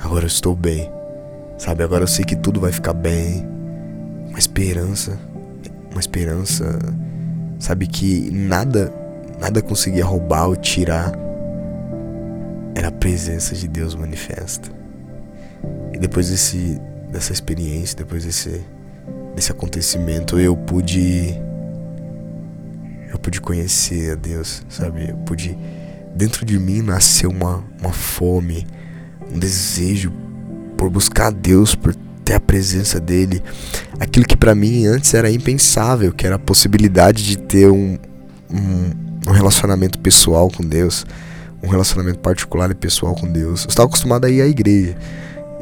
agora 0.00 0.22
eu 0.22 0.28
estou 0.28 0.54
bem. 0.54 0.88
Sabe, 1.58 1.82
agora 1.82 2.04
eu 2.04 2.08
sei 2.08 2.24
que 2.24 2.36
tudo 2.36 2.60
vai 2.60 2.70
ficar 2.70 2.92
bem. 2.92 3.44
Uma 4.28 4.38
esperança, 4.38 5.18
uma 5.90 5.98
esperança, 5.98 6.78
sabe 7.58 7.88
que 7.88 8.30
nada, 8.30 8.94
nada 9.40 9.60
conseguia 9.60 10.04
roubar 10.04 10.46
ou 10.46 10.54
tirar. 10.54 11.10
Era 12.72 12.86
a 12.86 12.92
presença 12.92 13.56
de 13.56 13.66
Deus 13.66 13.96
manifesta. 13.96 14.81
E 15.92 15.98
depois 15.98 16.28
desse, 16.30 16.80
dessa 17.10 17.32
experiência, 17.32 17.96
depois 17.96 18.24
desse, 18.24 18.64
desse 19.34 19.52
acontecimento, 19.52 20.38
eu 20.38 20.56
pude 20.56 21.34
eu 23.10 23.18
pude 23.18 23.40
conhecer 23.40 24.12
a 24.12 24.14
Deus, 24.14 24.62
sabe? 24.68 25.10
Eu 25.10 25.16
pude 25.18 25.56
dentro 26.14 26.44
de 26.44 26.58
mim 26.58 26.82
nasceu 26.82 27.30
uma, 27.30 27.64
uma 27.80 27.92
fome, 27.92 28.66
um 29.32 29.38
desejo 29.38 30.12
por 30.76 30.90
buscar 30.90 31.28
a 31.28 31.30
Deus, 31.30 31.74
por 31.74 31.94
ter 32.24 32.34
a 32.34 32.40
presença 32.40 33.00
dele. 33.00 33.42
Aquilo 33.98 34.26
que 34.26 34.36
para 34.36 34.54
mim 34.54 34.86
antes 34.86 35.12
era 35.14 35.30
impensável, 35.30 36.12
que 36.12 36.26
era 36.26 36.36
a 36.36 36.38
possibilidade 36.38 37.24
de 37.24 37.38
ter 37.38 37.70
um, 37.70 37.98
um, 38.50 38.90
um, 39.28 39.30
relacionamento 39.30 39.98
pessoal 39.98 40.50
com 40.50 40.62
Deus, 40.62 41.06
um 41.62 41.68
relacionamento 41.68 42.18
particular 42.18 42.70
e 42.70 42.74
pessoal 42.74 43.14
com 43.14 43.30
Deus. 43.30 43.64
Eu 43.64 43.68
estava 43.68 43.88
acostumado 43.88 44.24
a 44.24 44.30
ir 44.30 44.42
à 44.42 44.46
igreja, 44.46 44.96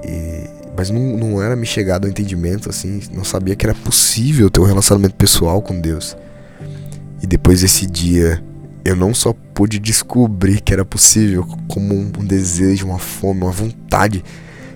e, 0.05 0.49
mas 0.77 0.91
não, 0.91 1.17
não 1.17 1.43
era 1.43 1.55
me 1.57 1.67
chegado 1.67 2.05
ao 2.05 2.11
entendimento, 2.11 2.69
assim, 2.69 3.01
não 3.13 3.25
sabia 3.25 3.55
que 3.55 3.67
era 3.67 3.75
possível 3.75 4.51
ter 4.51 4.61
um 4.61 4.65
relacionamento 4.65 5.15
pessoal 5.15 5.61
com 5.61 5.81
Deus. 5.81 6.17
E 7.23 7.27
depois 7.27 7.61
desse 7.61 7.87
dia 7.87 8.43
eu 8.85 8.97
não 8.97 9.13
só 9.15 9.35
pude 9.55 9.79
descobrir 9.79 10.61
que 10.61 10.73
era 10.73 10.85
possível, 10.85 11.47
como 11.69 11.95
um, 11.95 12.11
um 12.19 12.25
desejo, 12.25 12.87
uma 12.87 12.99
fome, 12.99 13.43
uma 13.43 13.53
vontade 13.53 14.25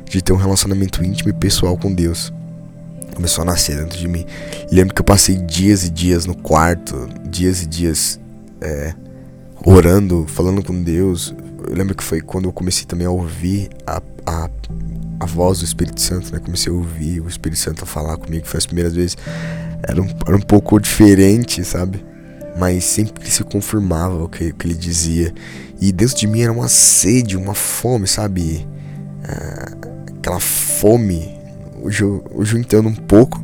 de 0.09 0.23
ter 0.23 0.33
um 0.33 0.37
relacionamento 0.37 1.03
íntimo 1.03 1.31
e 1.31 1.33
pessoal 1.33 1.77
com 1.77 1.93
Deus. 1.93 2.33
Começou 3.15 3.43
a 3.43 3.45
nascer 3.45 3.77
dentro 3.79 3.99
de 3.99 4.09
mim. 4.09 4.27
Lembro 4.71 4.95
que 4.95 5.01
eu 5.01 5.05
passei 5.05 5.37
dias 5.37 5.85
e 5.85 5.91
dias 5.91 6.27
no 6.27 6.37
quarto, 6.37 7.09
dias 7.29 7.63
e 7.63 7.67
dias 7.67 8.21
é, 8.61 8.95
orando, 9.65 10.27
falando 10.29 10.63
com 10.63 10.83
Deus. 10.83 11.35
Eu 11.67 11.75
lembro 11.75 11.95
que 11.95 12.05
foi 12.05 12.21
quando 12.21 12.47
eu 12.47 12.53
comecei 12.53 12.85
também 12.85 13.07
a 13.07 13.11
ouvir 13.11 13.71
a, 13.87 14.03
a, 14.27 14.49
a 15.21 15.27
voz 15.27 15.59
do 15.59 15.65
Espírito 15.65 16.01
Santo, 16.01 16.33
né? 16.33 16.39
Comecei 16.39 16.73
a 16.73 16.75
ouvir 16.75 17.21
o 17.21 17.29
Espírito 17.29 17.61
Santo 17.61 17.85
a 17.85 17.87
falar 17.87 18.17
comigo, 18.17 18.47
foi 18.47 18.59
as 18.59 18.67
primeiras 18.67 18.95
vezes. 18.95 19.17
Era 19.83 20.01
um, 20.01 20.09
era 20.27 20.37
um 20.37 20.41
pouco 20.41 20.81
diferente, 20.81 21.63
sabe? 21.65 22.03
mas 22.57 22.85
sempre 22.85 23.29
se 23.29 23.43
confirmava 23.43 24.23
o 24.23 24.29
que, 24.29 24.53
que, 24.53 24.67
ele 24.67 24.75
dizia. 24.75 25.33
E 25.81 25.91
dentro 25.93 26.17
de 26.17 26.27
mim 26.27 26.43
era 26.43 26.53
uma 26.53 26.69
sede, 26.69 27.37
uma 27.37 27.55
fome, 27.55 28.07
sabe? 28.07 28.67
Ah, 29.25 29.73
aquela 30.17 30.41
fome. 30.41 31.37
Hoje 31.83 32.03
eu, 32.03 32.25
hoje 32.33 32.55
eu 32.55 32.61
entendo 32.61 32.89
um 32.89 32.95
pouco, 32.95 33.43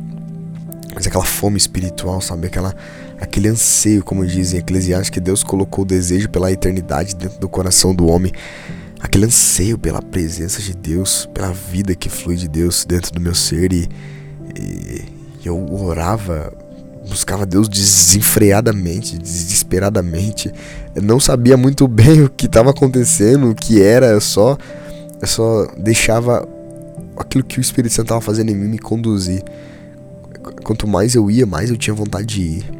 mas 0.95 1.05
aquela 1.05 1.25
fome 1.25 1.57
espiritual, 1.57 2.21
sabe? 2.21 2.47
Aquela, 2.47 2.73
aquele 3.19 3.49
anseio, 3.49 4.03
como 4.03 4.25
dizem 4.25 4.59
Eclesiastes, 4.59 5.09
que 5.09 5.19
Deus 5.19 5.43
colocou 5.43 5.83
o 5.83 5.87
desejo 5.87 6.29
pela 6.29 6.51
eternidade 6.51 7.15
dentro 7.15 7.39
do 7.39 7.49
coração 7.49 7.93
do 7.93 8.07
homem. 8.07 8.31
Aquele 9.01 9.25
anseio 9.25 9.77
pela 9.77 10.01
presença 10.01 10.61
de 10.61 10.75
Deus, 10.75 11.27
pela 11.33 11.51
vida 11.51 11.95
que 11.95 12.09
flui 12.09 12.35
de 12.35 12.47
Deus 12.47 12.85
dentro 12.85 13.11
do 13.11 13.19
meu 13.19 13.33
ser. 13.33 13.73
E, 13.73 13.89
e 14.57 15.03
eu 15.43 15.65
orava 15.73 16.53
buscava 17.07 17.45
Deus 17.45 17.67
desenfreadamente, 17.67 19.17
desesperadamente. 19.17 20.51
Eu 20.95 21.01
não 21.01 21.19
sabia 21.19 21.57
muito 21.57 21.87
bem 21.87 22.23
o 22.23 22.29
que 22.29 22.45
estava 22.45 22.69
acontecendo, 22.69 23.49
o 23.49 23.55
que 23.55 23.81
era, 23.81 24.07
eu 24.07 24.21
só, 24.21 24.57
eu 25.19 25.27
só 25.27 25.65
deixava 25.77 26.47
aquilo 27.17 27.43
que 27.43 27.59
o 27.59 27.61
Espírito 27.61 27.93
Santo 27.93 28.05
estava 28.05 28.21
fazendo 28.21 28.49
em 28.49 28.55
mim 28.55 28.67
me 28.67 28.79
conduzir. 28.79 29.43
Quanto 30.63 30.87
mais 30.87 31.15
eu 31.15 31.29
ia, 31.29 31.45
mais 31.45 31.69
eu 31.69 31.77
tinha 31.77 31.93
vontade 31.93 32.25
de 32.25 32.41
ir. 32.41 32.71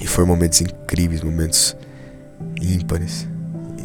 E 0.00 0.06
foram 0.06 0.28
momentos 0.28 0.60
incríveis, 0.60 1.22
momentos 1.22 1.76
ímpares. 2.60 3.26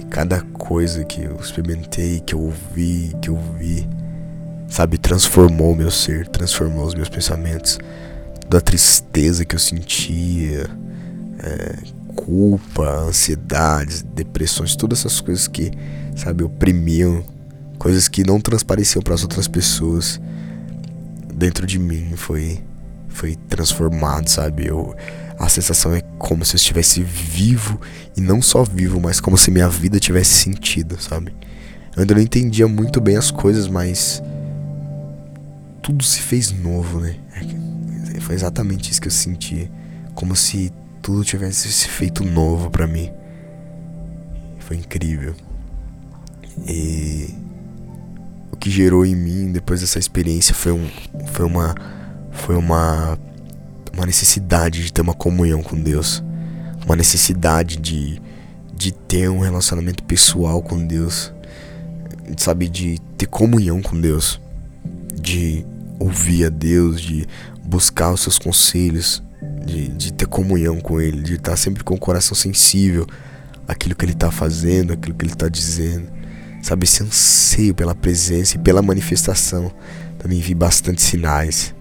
Cada 0.10 0.42
coisa 0.42 1.04
que 1.04 1.24
eu 1.24 1.36
experimentei, 1.36 2.20
que 2.20 2.36
eu 2.36 2.42
ouvi, 2.42 3.14
que 3.22 3.30
eu 3.30 3.38
vi, 3.58 3.88
sabe, 4.68 4.98
transformou 4.98 5.74
o 5.74 5.76
meu 5.76 5.92
ser, 5.92 6.28
transformou 6.28 6.86
os 6.86 6.94
meus 6.94 7.10
pensamentos 7.10 7.80
da 8.50 8.62
tristeza 8.62 9.44
que 9.44 9.56
eu 9.56 9.60
sentia, 9.60 10.70
é, 11.40 11.76
culpa, 12.16 12.88
ansiedades, 13.02 14.02
depressões, 14.02 14.76
todas 14.76 15.00
essas 15.00 15.20
coisas 15.20 15.48
que, 15.48 15.72
sabe, 16.16 16.44
oprimiam, 16.44 17.24
coisas 17.78 18.08
que 18.08 18.24
não 18.24 18.40
transpareciam 18.40 19.02
para 19.02 19.14
as 19.14 19.24
outras 19.24 19.48
pessoas, 19.48 20.20
dentro 21.34 21.68
de 21.68 21.78
mim 21.78 22.14
foi 22.16 22.64
foi 23.16 23.36
transformado, 23.48 24.28
sabe? 24.28 24.68
Eu, 24.68 24.94
a 25.38 25.50
sensação 25.50 25.94
é 25.94 26.02
como 26.18 26.46
se 26.46 26.56
eu 26.56 26.58
estivesse 26.58 27.02
vivo 27.04 27.80
e 28.16 28.22
não 28.22 28.42
só 28.42 28.64
vivo, 28.64 29.00
mas 29.00 29.20
como 29.20 29.38
se 29.38 29.52
minha 29.52 29.70
vida 29.70 30.00
tivesse 30.00 30.34
sentido, 30.34 31.02
sabe? 31.02 31.34
Eu 31.96 32.02
ainda 32.02 32.14
não 32.14 32.22
entendia 32.22 32.68
muito 32.68 33.00
bem 33.02 33.18
as 33.18 33.32
coisas, 33.32 33.68
mas 33.68 34.22
tudo 35.82 36.04
se 36.04 36.20
fez 36.20 36.52
novo, 36.52 37.00
né? 37.00 37.16
Foi 38.22 38.34
exatamente 38.34 38.92
isso 38.92 39.00
que 39.00 39.08
eu 39.08 39.12
senti. 39.12 39.70
Como 40.16 40.36
se 40.36 40.74
tudo 41.02 41.24
tivesse 41.24 41.72
se 41.72 41.88
feito 41.88 42.24
novo 42.24 42.72
para 42.72 42.88
mim. 42.88 43.12
Foi 44.60 44.78
incrível. 44.78 45.36
E 46.68 47.36
o 48.52 48.58
que 48.58 48.72
gerou 48.72 49.06
em 49.06 49.16
mim 49.16 49.52
depois 49.52 49.82
dessa 49.82 50.00
experiência 50.00 50.56
foi, 50.56 50.72
um, 50.72 50.90
foi 51.28 51.46
uma 51.46 51.76
foi 52.32 52.56
uma 52.56 53.18
uma 53.96 54.06
necessidade 54.06 54.84
de 54.84 54.94
ter 54.94 55.02
uma 55.02 55.14
comunhão 55.14 55.64
com 55.64 55.80
Deus, 55.80 56.24
uma 56.86 56.96
necessidade 56.96 57.78
de 57.78 58.22
de 58.76 58.92
ter 58.92 59.30
um 59.30 59.40
relacionamento 59.40 60.04
pessoal 60.04 60.62
com 60.62 60.86
Deus, 60.86 61.34
sabe, 62.38 62.68
de 62.68 63.00
ter 63.18 63.26
comunhão 63.26 63.82
com 63.82 64.00
Deus, 64.00 64.40
de 65.20 65.66
ouvir 65.98 66.46
a 66.46 66.50
Deus, 66.50 67.02
de 67.02 67.26
buscar 67.64 68.12
os 68.12 68.22
seus 68.22 68.38
conselhos, 68.38 69.24
de, 69.66 69.88
de 69.88 70.14
ter 70.14 70.28
comunhão 70.28 70.80
com 70.82 71.00
Ele, 71.00 71.22
de 71.22 71.36
estar 71.36 71.56
sempre 71.56 71.84
com 71.84 71.96
o 71.96 72.00
coração 72.00 72.36
sensível 72.36 73.08
àquilo 73.66 73.96
que 73.96 74.04
Ele 74.04 74.12
está 74.12 74.30
fazendo, 74.30 74.92
àquilo 74.92 75.16
que 75.16 75.26
Ele 75.26 75.34
está 75.34 75.48
dizendo. 75.48 76.14
Sabe, 76.62 76.84
esse 76.84 77.02
anseio 77.02 77.74
pela 77.74 77.96
presença 77.96 78.58
e 78.58 78.60
pela 78.60 78.82
manifestação. 78.82 79.72
Também 80.18 80.40
vi 80.42 80.56
bastante 80.56 81.02
sinais. 81.02 81.76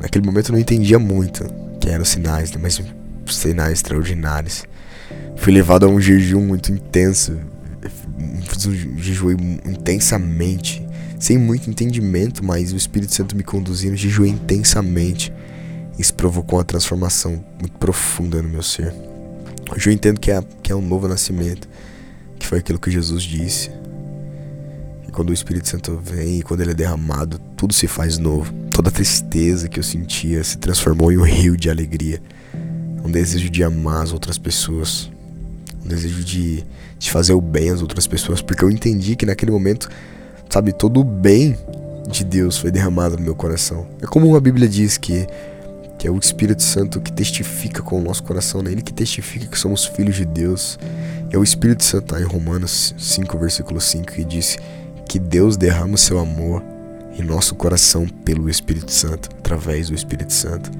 Naquele 0.00 0.24
momento 0.24 0.50
eu 0.50 0.52
não 0.52 0.60
entendia 0.60 0.98
muito 0.98 1.44
que 1.80 1.88
eram 1.88 2.04
sinais, 2.04 2.50
né? 2.52 2.58
mas 2.60 2.80
sinais 3.26 3.72
extraordinários. 3.72 4.64
Fui 5.36 5.52
levado 5.52 5.86
a 5.86 5.88
um 5.88 6.00
jejum 6.00 6.40
muito 6.40 6.72
intenso. 6.72 7.38
Fiz 8.48 8.66
um 8.66 8.74
jejum 8.98 9.30
intensamente 9.64 10.86
sem 11.18 11.38
muito 11.38 11.70
entendimento, 11.70 12.44
mas 12.44 12.72
o 12.72 12.76
Espírito 12.76 13.14
Santo 13.14 13.36
me 13.36 13.42
conduzindo, 13.42 13.96
jejuei 13.96 14.30
intensamente. 14.30 15.32
Isso 15.98 16.12
provocou 16.14 16.58
uma 16.58 16.64
transformação 16.64 17.42
muito 17.58 17.78
profunda 17.78 18.42
no 18.42 18.48
meu 18.48 18.62
ser. 18.62 18.92
Hoje 19.74 19.88
eu 19.88 19.92
entendo 19.92 20.20
que 20.20 20.30
é, 20.30 20.42
que 20.62 20.70
é 20.70 20.74
um 20.76 20.82
novo 20.82 21.08
nascimento, 21.08 21.68
que 22.38 22.46
foi 22.46 22.58
aquilo 22.58 22.78
que 22.78 22.90
Jesus 22.90 23.22
disse. 23.22 23.70
E 25.08 25.10
quando 25.10 25.30
o 25.30 25.32
Espírito 25.32 25.68
Santo 25.68 26.00
vem 26.02 26.38
e 26.38 26.42
quando 26.42 26.60
ele 26.60 26.72
é 26.72 26.74
derramado, 26.74 27.38
tudo 27.56 27.72
se 27.72 27.86
faz 27.86 28.18
novo. 28.18 28.52
Toda 28.76 28.90
a 28.90 28.92
tristeza 28.92 29.70
que 29.70 29.78
eu 29.78 29.82
sentia 29.82 30.44
se 30.44 30.58
transformou 30.58 31.10
em 31.10 31.16
um 31.16 31.22
rio 31.22 31.56
de 31.56 31.70
alegria. 31.70 32.20
Um 33.02 33.10
desejo 33.10 33.48
de 33.48 33.64
amar 33.64 34.02
as 34.02 34.12
outras 34.12 34.36
pessoas. 34.36 35.10
Um 35.82 35.88
desejo 35.88 36.22
de, 36.22 36.62
de 36.98 37.10
fazer 37.10 37.32
o 37.32 37.40
bem 37.40 37.70
às 37.70 37.80
outras 37.80 38.06
pessoas. 38.06 38.42
Porque 38.42 38.62
eu 38.62 38.70
entendi 38.70 39.16
que 39.16 39.24
naquele 39.24 39.50
momento 39.50 39.88
sabe, 40.50 40.74
todo 40.74 41.00
o 41.00 41.04
bem 41.04 41.56
de 42.10 42.22
Deus 42.22 42.58
foi 42.58 42.70
derramado 42.70 43.16
no 43.16 43.22
meu 43.22 43.34
coração. 43.34 43.88
É 44.02 44.06
como 44.06 44.36
a 44.36 44.40
Bíblia 44.42 44.68
diz 44.68 44.98
que 44.98 45.26
que 45.98 46.06
é 46.06 46.10
o 46.10 46.18
Espírito 46.18 46.62
Santo 46.62 47.00
que 47.00 47.10
testifica 47.10 47.80
com 47.80 47.98
o 47.98 48.04
nosso 48.04 48.22
coração, 48.24 48.60
né? 48.60 48.70
Ele 48.70 48.82
que 48.82 48.92
testifica 48.92 49.46
que 49.46 49.58
somos 49.58 49.86
filhos 49.86 50.16
de 50.16 50.26
Deus. 50.26 50.78
É 51.30 51.38
o 51.38 51.42
Espírito 51.42 51.82
Santo 51.82 52.08
tá 52.08 52.20
em 52.20 52.24
Romanos 52.24 52.94
5, 52.98 53.38
versículo 53.38 53.80
5, 53.80 54.12
que 54.12 54.22
diz 54.22 54.58
que 55.08 55.18
Deus 55.18 55.56
derrama 55.56 55.94
o 55.94 55.98
seu 55.98 56.18
amor 56.18 56.62
em 57.18 57.22
nosso 57.22 57.54
coração 57.54 58.06
pelo 58.24 58.48
Espírito 58.48 58.92
Santo, 58.92 59.30
através 59.38 59.88
do 59.88 59.94
Espírito 59.94 60.32
Santo. 60.32 60.70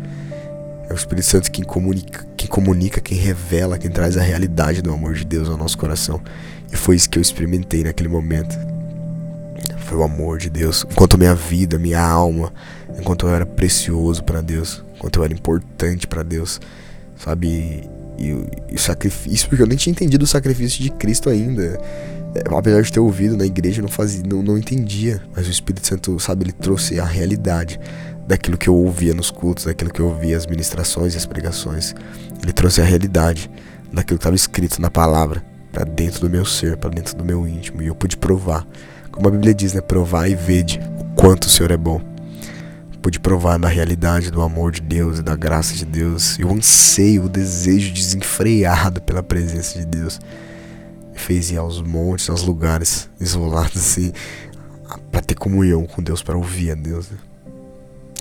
É 0.89 0.93
o 0.93 0.97
Espírito 0.97 1.27
Santo 1.27 1.51
quem 1.51 1.65
comunica, 1.65 2.27
quem 2.37 2.49
comunica, 2.49 3.01
quem 3.01 3.19
revela, 3.19 3.79
quem 3.79 3.91
traz 3.91 4.17
a 4.17 4.23
realidade 4.23 4.83
do 4.83 4.93
amor 4.93 5.15
de 5.15 5.25
Deus 5.25 5.49
ao 5.49 5.57
nosso 5.57 5.77
coração. 5.77 6.21
E 6.73 6.77
foi 6.77 6.97
isso 6.97 7.09
que 7.11 7.19
eu 7.19 7.23
experimentei 7.23 7.83
naquele 7.83 8.09
momento 8.09 8.57
foi 9.87 9.99
o 9.99 10.03
amor 10.03 10.39
de 10.39 10.51
Deus. 10.51 10.85
Enquanto 10.91 11.17
minha 11.17 11.35
vida, 11.35 11.79
minha 11.79 12.03
alma, 12.03 12.53
enquanto 12.99 13.27
eu 13.27 13.35
era 13.35 13.47
precioso 13.47 14.23
para 14.23 14.41
Deus, 14.41 14.85
enquanto 14.97 15.21
eu 15.21 15.25
era 15.25 15.33
importante 15.33 16.07
para 16.07 16.23
Deus, 16.23 16.61
sabe? 17.17 17.89
E, 18.19 18.29
e 18.71 18.75
o 18.75 18.79
sacrifício, 18.79 19.49
porque 19.49 19.63
eu 19.63 19.67
nem 19.67 19.77
tinha 19.77 19.93
entendido 19.93 20.25
o 20.25 20.27
sacrifício 20.27 20.83
de 20.83 20.91
Cristo 20.91 21.31
ainda. 21.31 21.79
É, 22.35 22.43
apesar 22.55 22.83
de 22.83 22.93
ter 22.93 23.01
ouvido 23.01 23.37
na 23.37 23.47
igreja, 23.47 23.81
não 23.81 23.89
fazia, 23.89 24.23
não, 24.27 24.43
não 24.43 24.59
entendia. 24.59 25.23
Mas 25.35 25.47
o 25.47 25.51
Espírito 25.51 25.87
Santo, 25.87 26.19
sabe, 26.21 26.45
ele 26.45 26.53
trouxe 26.53 27.01
a 27.01 27.05
realidade 27.05 27.81
daquilo 28.27 28.59
que 28.59 28.69
eu 28.69 28.75
ouvia 28.75 29.15
nos 29.15 29.31
cultos, 29.31 29.65
daquilo 29.65 29.91
que 29.91 30.01
eu 30.01 30.07
ouvia 30.07 30.37
as 30.37 30.47
ministrações 30.47 31.15
e 31.15 31.17
as 31.17 31.27
pregações. 31.27 31.95
Ele 32.43 32.53
trouxe 32.53 32.81
a 32.81 32.85
realidade 32.85 33.51
daquilo 33.93 34.19
que 34.19 34.23
estava 34.23 34.37
escrito 34.37 34.81
na 34.81 34.91
palavra 34.91 35.43
para 35.73 35.85
dentro 35.85 36.21
do 36.21 36.31
meu 36.31 36.45
ser, 36.45 36.77
para 36.77 36.91
dentro 36.91 37.17
do 37.17 37.25
meu 37.25 37.47
íntimo, 37.47 37.83
e 37.83 37.87
eu 37.87 37.95
pude 37.95 38.17
provar. 38.17 38.67
Como 39.11 39.29
a 39.29 39.31
Bíblia 39.31 39.55
diz, 39.55 39.73
né? 39.73 39.81
Provar 39.81 40.29
e 40.29 40.35
vede 40.35 40.81
o 40.99 41.05
quanto 41.15 41.45
o 41.45 41.49
Senhor 41.49 41.71
é 41.71 41.77
bom. 41.77 42.16
Pude 43.07 43.21
provar 43.21 43.57
na 43.57 43.69
realidade 43.69 44.33
do 44.33 44.43
amor 44.43 44.73
de 44.73 44.81
Deus 44.81 45.21
e 45.21 45.23
da 45.23 45.37
graça 45.37 45.73
de 45.75 45.85
Deus, 45.85 46.37
e 46.41 46.45
o 46.45 46.53
anseio, 46.53 47.27
o 47.27 47.29
desejo 47.29 47.95
desenfreado 47.95 49.01
pela 49.01 49.23
presença 49.23 49.79
de 49.79 49.87
Deus. 49.87 50.19
Me 51.13 51.17
fez 51.17 51.53
ir 51.53 51.57
aos 51.57 51.81
montes, 51.81 52.29
aos 52.29 52.43
lugares 52.43 53.09
isolados, 53.21 53.77
assim, 53.77 54.13
para 55.13 55.21
ter 55.21 55.37
comunhão 55.37 55.87
com 55.87 56.03
Deus, 56.03 56.21
para 56.21 56.37
ouvir 56.37 56.73
a 56.73 56.75
Deus. 56.75 57.09
Né? 57.09 57.19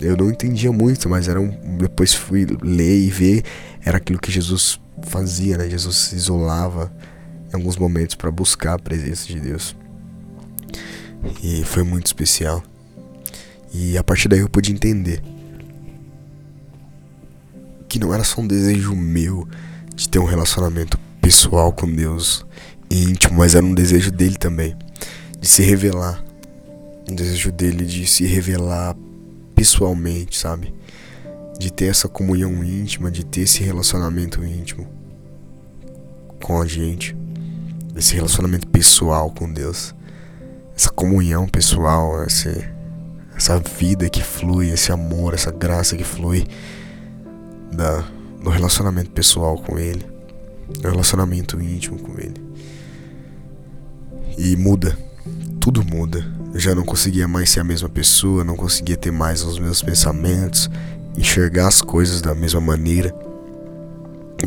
Eu 0.02 0.16
não 0.16 0.30
entendia 0.30 0.70
muito, 0.70 1.08
mas 1.08 1.26
era 1.26 1.40
um, 1.40 1.50
depois 1.78 2.14
fui 2.14 2.46
ler 2.62 2.96
e 2.96 3.10
ver, 3.10 3.42
era 3.84 3.96
aquilo 3.96 4.20
que 4.20 4.30
Jesus 4.30 4.80
fazia, 5.02 5.58
né? 5.58 5.68
Jesus 5.68 5.96
se 5.96 6.14
isolava 6.14 6.92
em 7.52 7.56
alguns 7.56 7.76
momentos 7.76 8.14
para 8.14 8.30
buscar 8.30 8.74
a 8.74 8.78
presença 8.78 9.26
de 9.26 9.40
Deus. 9.40 9.74
E 11.42 11.64
foi 11.64 11.82
muito 11.82 12.06
especial. 12.06 12.62
E 13.78 13.98
a 13.98 14.02
partir 14.02 14.26
daí 14.26 14.40
eu 14.40 14.48
pude 14.48 14.72
entender 14.72 15.22
que 17.86 17.98
não 17.98 18.14
era 18.14 18.24
só 18.24 18.40
um 18.40 18.46
desejo 18.46 18.96
meu 18.96 19.46
de 19.94 20.08
ter 20.08 20.18
um 20.18 20.24
relacionamento 20.24 20.98
pessoal 21.20 21.70
com 21.70 21.86
Deus 21.86 22.44
íntimo, 22.90 23.36
mas 23.36 23.54
era 23.54 23.66
um 23.66 23.74
desejo 23.74 24.10
dele 24.10 24.36
também 24.36 24.74
de 25.38 25.46
se 25.46 25.62
revelar. 25.62 26.24
Um 27.08 27.14
desejo 27.14 27.52
dele 27.52 27.84
de 27.84 28.06
se 28.06 28.24
revelar 28.24 28.96
pessoalmente, 29.54 30.38
sabe? 30.38 30.72
De 31.58 31.70
ter 31.70 31.86
essa 31.86 32.08
comunhão 32.08 32.64
íntima, 32.64 33.10
de 33.10 33.26
ter 33.26 33.42
esse 33.42 33.62
relacionamento 33.62 34.42
íntimo 34.42 34.88
com 36.42 36.62
a 36.62 36.66
gente, 36.66 37.14
esse 37.94 38.14
relacionamento 38.14 38.66
pessoal 38.68 39.30
com 39.30 39.52
Deus, 39.52 39.94
essa 40.74 40.90
comunhão 40.90 41.46
pessoal, 41.46 42.24
esse, 42.24 42.75
essa 43.36 43.58
vida 43.58 44.08
que 44.08 44.22
flui, 44.22 44.70
esse 44.70 44.90
amor, 44.90 45.34
essa 45.34 45.50
graça 45.50 45.96
que 45.96 46.04
flui 46.04 46.46
da, 47.70 48.02
do 48.42 48.48
relacionamento 48.48 49.10
pessoal 49.10 49.58
com 49.58 49.78
Ele, 49.78 50.04
do 50.80 50.88
relacionamento 50.88 51.60
íntimo 51.60 51.98
com 51.98 52.18
Ele. 52.18 52.40
E 54.38 54.56
muda, 54.56 54.96
tudo 55.60 55.84
muda. 55.84 56.24
Eu 56.54 56.60
já 56.60 56.74
não 56.74 56.84
conseguia 56.84 57.28
mais 57.28 57.50
ser 57.50 57.60
a 57.60 57.64
mesma 57.64 57.88
pessoa, 57.88 58.42
não 58.42 58.56
conseguia 58.56 58.96
ter 58.96 59.10
mais 59.10 59.42
os 59.42 59.58
meus 59.58 59.82
pensamentos, 59.82 60.70
enxergar 61.16 61.68
as 61.68 61.82
coisas 61.82 62.22
da 62.22 62.34
mesma 62.34 62.60
maneira. 62.60 63.14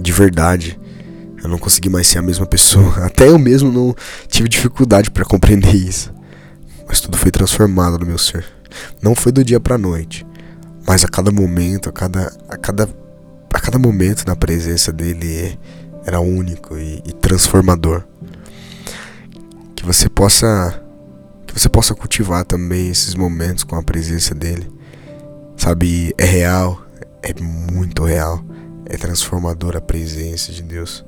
De 0.02 0.12
verdade, 0.12 0.80
eu 1.43 1.49
não 1.49 1.60
consegui 1.60 1.89
mais 1.89 2.08
ser 2.08 2.17
a 2.17 2.23
mesma 2.23 2.45
pessoa. 2.45 2.97
Até 3.06 3.30
eu 3.30 3.38
mesmo 3.38 3.71
não 3.71 3.95
tive 4.28 4.49
dificuldade 4.49 5.12
para 5.12 5.25
compreender 5.25 5.75
isso. 5.75 6.12
Mas 6.88 6.99
tudo 6.99 7.17
foi 7.17 7.30
transformado 7.30 7.99
no 7.99 8.06
meu 8.06 8.17
ser. 8.17 8.59
Não 9.02 9.16
foi 9.16 9.32
do 9.32 9.44
dia 9.44 9.60
para 9.60 9.78
noite, 9.78 10.26
mas 10.88 11.04
a 11.04 11.08
cada 11.08 11.32
momento, 11.32 11.90
a 11.90 11.92
cada 11.92 12.32
a 12.48 12.58
cada 12.58 12.90
a 13.54 13.60
cada 13.60 13.80
momento 13.80 14.26
na 14.26 14.36
presença 14.36 14.92
dele 14.92 15.58
era 16.06 16.20
único 16.20 16.78
e, 16.78 17.02
e 17.06 17.14
transformador. 17.14 18.04
Que 19.76 19.86
você 19.86 20.10
possa 20.10 20.82
que 21.46 21.60
você 21.60 21.68
possa 21.68 21.96
cultivar 21.96 22.46
também 22.46 22.90
esses 22.90 23.16
momentos 23.16 23.64
com 23.64 23.76
a 23.76 23.84
presença 23.84 24.36
dele. 24.36 24.70
Sabe, 25.58 26.14
é 26.18 26.26
real, 26.26 26.82
é 27.22 27.34
muito 27.42 28.04
real. 28.04 28.44
É 28.86 28.98
transformadora 28.98 29.80
a 29.80 29.82
presença 29.82 30.52
de 30.52 30.64
Deus. 30.64 31.06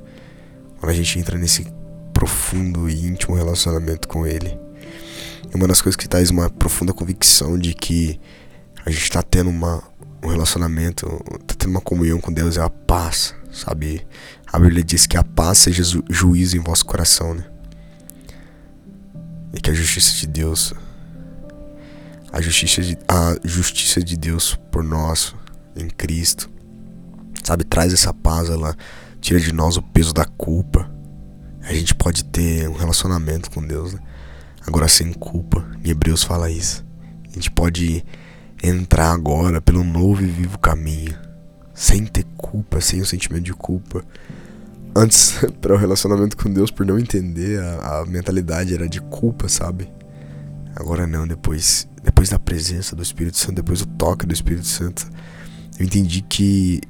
Quando 0.78 0.90
a 0.90 0.94
gente 0.94 1.18
entra 1.18 1.38
nesse 1.38 1.66
profundo 2.12 2.88
e 2.88 3.06
íntimo 3.06 3.34
relacionamento 3.34 4.06
com 4.06 4.26
Ele. 4.26 4.56
É 5.50 5.56
uma 5.56 5.66
das 5.66 5.80
coisas 5.80 5.96
que 5.96 6.08
traz 6.08 6.30
uma 6.30 6.50
profunda 6.50 6.92
convicção 6.92 7.58
de 7.58 7.74
que 7.74 8.20
a 8.84 8.90
gente 8.90 9.02
está 9.02 9.22
tendo 9.22 9.50
uma, 9.50 9.82
um 10.22 10.28
relacionamento, 10.28 11.06
está 11.40 11.54
tendo 11.58 11.70
uma 11.70 11.80
comunhão 11.80 12.20
com 12.20 12.32
Deus, 12.32 12.56
é 12.56 12.62
a 12.62 12.70
paz, 12.70 13.34
sabe? 13.52 14.06
A 14.46 14.58
Bíblia 14.58 14.84
diz 14.84 15.06
que 15.06 15.16
a 15.16 15.24
paz 15.24 15.58
seja 15.58 15.82
juízo 16.10 16.56
em 16.56 16.60
vosso 16.60 16.84
coração, 16.84 17.34
né? 17.34 17.44
e 19.52 19.60
que 19.60 19.70
a 19.70 19.74
justiça 19.74 20.16
de 20.16 20.26
Deus, 20.26 20.72
a 22.32 22.40
justiça 22.40 22.80
de, 22.82 22.96
a 23.06 23.36
justiça 23.44 24.02
de 24.02 24.16
Deus 24.16 24.58
por 24.70 24.82
nós 24.82 25.34
em 25.76 25.88
Cristo, 25.88 26.50
sabe, 27.44 27.64
traz 27.64 27.92
essa 27.92 28.14
paz, 28.14 28.48
ela 28.48 28.74
tira 29.20 29.38
de 29.38 29.52
nós 29.52 29.76
o 29.76 29.82
peso 29.82 30.12
da 30.12 30.24
culpa. 30.24 30.90
A 31.62 31.72
gente 31.72 31.94
pode 31.94 32.24
ter 32.24 32.68
um 32.68 32.74
relacionamento 32.74 33.50
com 33.50 33.64
Deus, 33.64 33.92
né? 33.92 34.00
Agora 34.66 34.88
sem 34.88 35.12
culpa. 35.12 35.64
Em 35.84 35.90
Hebreus 35.90 36.22
fala 36.22 36.50
isso. 36.50 36.84
A 37.30 37.34
gente 37.34 37.50
pode 37.50 38.04
entrar 38.62 39.12
agora 39.12 39.60
pelo 39.60 39.82
novo 39.82 40.22
e 40.22 40.26
vivo 40.26 40.58
caminho, 40.58 41.16
sem 41.74 42.04
ter 42.04 42.24
culpa, 42.36 42.80
sem 42.80 43.00
o 43.00 43.06
sentimento 43.06 43.44
de 43.44 43.52
culpa 43.52 44.04
antes 44.94 45.34
para 45.60 45.74
o 45.74 45.76
relacionamento 45.76 46.36
com 46.36 46.50
Deus 46.50 46.70
por 46.70 46.84
não 46.86 46.98
entender 46.98 47.60
a, 47.60 48.00
a, 48.00 48.06
mentalidade 48.06 48.74
era 48.74 48.88
de 48.88 49.00
culpa, 49.00 49.48
sabe? 49.48 49.90
Agora 50.76 51.06
não, 51.06 51.26
depois 51.26 51.88
depois 52.02 52.28
da 52.28 52.38
presença 52.38 52.96
do 52.96 53.02
Espírito 53.02 53.38
Santo, 53.38 53.54
depois 53.54 53.80
do 53.80 53.86
toque 53.86 54.26
do 54.26 54.34
Espírito 54.34 54.66
Santo, 54.66 55.08
eu 55.78 55.86
entendi 55.86 56.20
que 56.20 56.80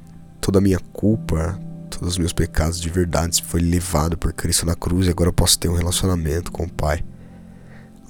toda 0.41 0.57
a 0.57 0.61
minha 0.61 0.79
culpa, 0.91 1.59
todos 1.89 2.13
os 2.13 2.17
meus 2.17 2.33
pecados 2.33 2.81
de 2.81 2.89
verdade 2.89 3.43
foi 3.45 3.61
levado 3.61 4.17
por 4.17 4.33
Cristo 4.33 4.65
na 4.65 4.75
cruz 4.75 5.05
e 5.05 5.11
agora 5.11 5.29
eu 5.29 5.33
posso 5.33 5.59
ter 5.59 5.69
um 5.69 5.75
relacionamento 5.75 6.51
com 6.51 6.63
o 6.63 6.69
Pai. 6.69 7.03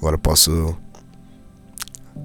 Agora 0.04 0.18
posso 0.18 0.76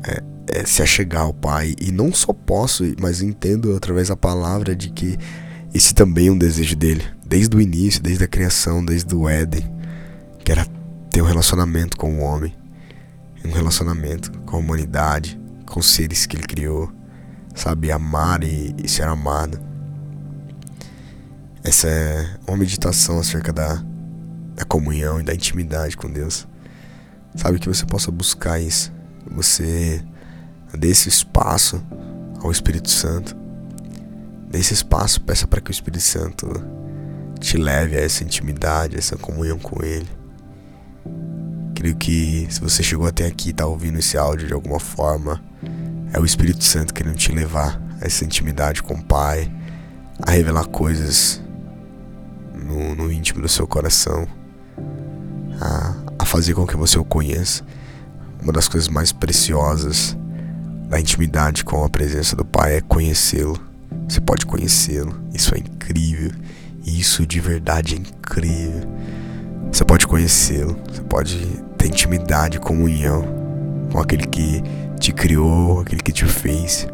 é, 0.03 0.21
é, 0.47 0.65
se 0.65 0.83
achegar 0.83 1.21
ao 1.21 1.33
Pai 1.33 1.75
e 1.79 1.93
não 1.93 2.13
só 2.13 2.33
posso, 2.33 2.83
mas 2.99 3.21
entendo 3.21 3.73
através 3.73 4.09
da 4.09 4.17
palavra 4.17 4.75
de 4.75 4.89
que 4.89 5.17
esse 5.73 5.93
também 5.93 6.27
é 6.27 6.31
um 6.31 6.37
desejo 6.37 6.75
dele 6.75 7.05
desde 7.25 7.55
o 7.55 7.61
início, 7.61 8.03
desde 8.03 8.25
a 8.25 8.27
criação, 8.27 8.83
desde 8.83 9.15
o 9.15 9.29
Éden, 9.29 9.63
que 10.43 10.51
era 10.51 10.65
ter 11.09 11.21
um 11.21 11.25
relacionamento 11.25 11.95
com 11.95 12.19
o 12.19 12.19
homem, 12.19 12.53
um 13.45 13.51
relacionamento 13.51 14.29
com 14.41 14.57
a 14.57 14.59
humanidade, 14.59 15.39
com 15.65 15.79
os 15.79 15.89
seres 15.89 16.25
que 16.25 16.35
ele 16.35 16.47
criou, 16.47 16.91
sabe, 17.55 17.93
amar 17.93 18.43
e, 18.43 18.75
e 18.83 18.89
ser 18.89 19.03
amado. 19.03 19.57
Essa 21.63 21.87
é 21.87 22.27
uma 22.45 22.57
meditação 22.57 23.19
acerca 23.19 23.53
da, 23.53 23.81
da 24.53 24.65
comunhão 24.65 25.21
e 25.21 25.23
da 25.23 25.33
intimidade 25.33 25.95
com 25.95 26.11
Deus. 26.11 26.45
Sabe 27.39 27.57
que 27.57 27.69
você 27.69 27.85
possa 27.85 28.11
buscar 28.11 28.59
isso, 28.59 28.91
você 29.25 30.03
dê 30.77 30.89
esse 30.89 31.07
espaço 31.07 31.81
ao 32.43 32.51
Espírito 32.51 32.89
Santo. 32.89 33.33
Dê 34.49 34.59
esse 34.59 34.73
espaço, 34.73 35.21
peça 35.21 35.47
para 35.47 35.61
que 35.61 35.71
o 35.71 35.71
Espírito 35.71 36.03
Santo 36.03 36.51
te 37.39 37.55
leve 37.55 37.95
a 37.95 38.01
essa 38.01 38.25
intimidade, 38.25 38.97
a 38.97 38.99
essa 38.99 39.15
comunhão 39.15 39.57
com 39.57 39.81
Ele. 39.81 40.09
Creio 41.75 41.95
que 41.95 42.45
se 42.49 42.59
você 42.59 42.83
chegou 42.83 43.07
até 43.07 43.25
aqui 43.27 43.47
e 43.47 43.51
está 43.51 43.65
ouvindo 43.65 43.99
esse 43.99 44.17
áudio 44.17 44.45
de 44.45 44.53
alguma 44.53 44.77
forma, 44.81 45.41
é 46.11 46.19
o 46.19 46.25
Espírito 46.25 46.65
Santo 46.65 46.93
querendo 46.93 47.15
te 47.15 47.31
levar 47.31 47.81
a 48.01 48.05
essa 48.05 48.25
intimidade 48.25 48.83
com 48.83 48.95
o 48.95 49.01
Pai, 49.01 49.49
a 50.21 50.31
revelar 50.31 50.65
coisas 50.65 51.41
no, 52.53 52.95
no 52.95 53.09
íntimo 53.09 53.41
do 53.41 53.47
seu 53.47 53.65
coração, 53.65 54.27
a, 55.61 56.08
a 56.19 56.25
fazer 56.25 56.53
com 56.53 56.67
que 56.67 56.75
você 56.75 56.99
o 56.99 57.05
conheça. 57.05 57.63
Uma 58.41 58.53
das 58.53 58.67
coisas 58.67 58.89
mais 58.89 59.11
preciosas 59.11 60.15
da 60.89 60.99
intimidade 60.99 61.63
com 61.63 61.83
a 61.83 61.89
presença 61.89 62.35
do 62.35 62.43
Pai 62.43 62.75
é 62.75 62.81
conhecê-lo. 62.81 63.59
Você 64.07 64.19
pode 64.19 64.45
conhecê-lo, 64.45 65.19
isso 65.33 65.55
é 65.55 65.59
incrível. 65.59 66.31
Isso 66.85 67.25
de 67.25 67.39
verdade 67.39 67.95
é 67.95 67.97
incrível. 67.97 68.81
Você 69.71 69.85
pode 69.85 70.07
conhecê-lo, 70.07 70.77
você 70.91 71.01
pode 71.01 71.37
ter 71.77 71.87
intimidade, 71.87 72.59
comunhão 72.59 73.23
com 73.91 73.99
aquele 73.99 74.25
que 74.25 74.61
te 74.99 75.11
criou, 75.11 75.81
aquele 75.81 76.01
que 76.01 76.11
te 76.11 76.25
fez, 76.25 76.87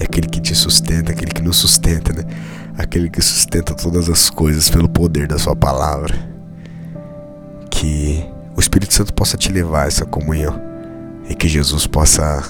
aquele 0.00 0.26
que 0.26 0.40
te 0.40 0.54
sustenta, 0.54 1.12
aquele 1.12 1.30
que 1.30 1.42
nos 1.42 1.56
sustenta, 1.56 2.12
né? 2.12 2.24
Aquele 2.78 3.08
que 3.08 3.20
sustenta 3.20 3.74
todas 3.74 4.08
as 4.08 4.28
coisas 4.28 4.68
pelo 4.68 4.88
poder 4.88 5.26
da 5.26 5.38
Sua 5.38 5.54
palavra. 5.54 6.14
Que 7.70 8.24
o 8.56 8.60
Espírito 8.60 8.94
Santo 8.94 9.12
possa 9.12 9.36
te 9.36 9.52
levar 9.52 9.84
a 9.84 9.86
essa 9.86 10.04
comunhão 10.04 10.60
e 11.28 11.34
que 11.34 11.48
Jesus 11.48 11.86
possa 11.86 12.42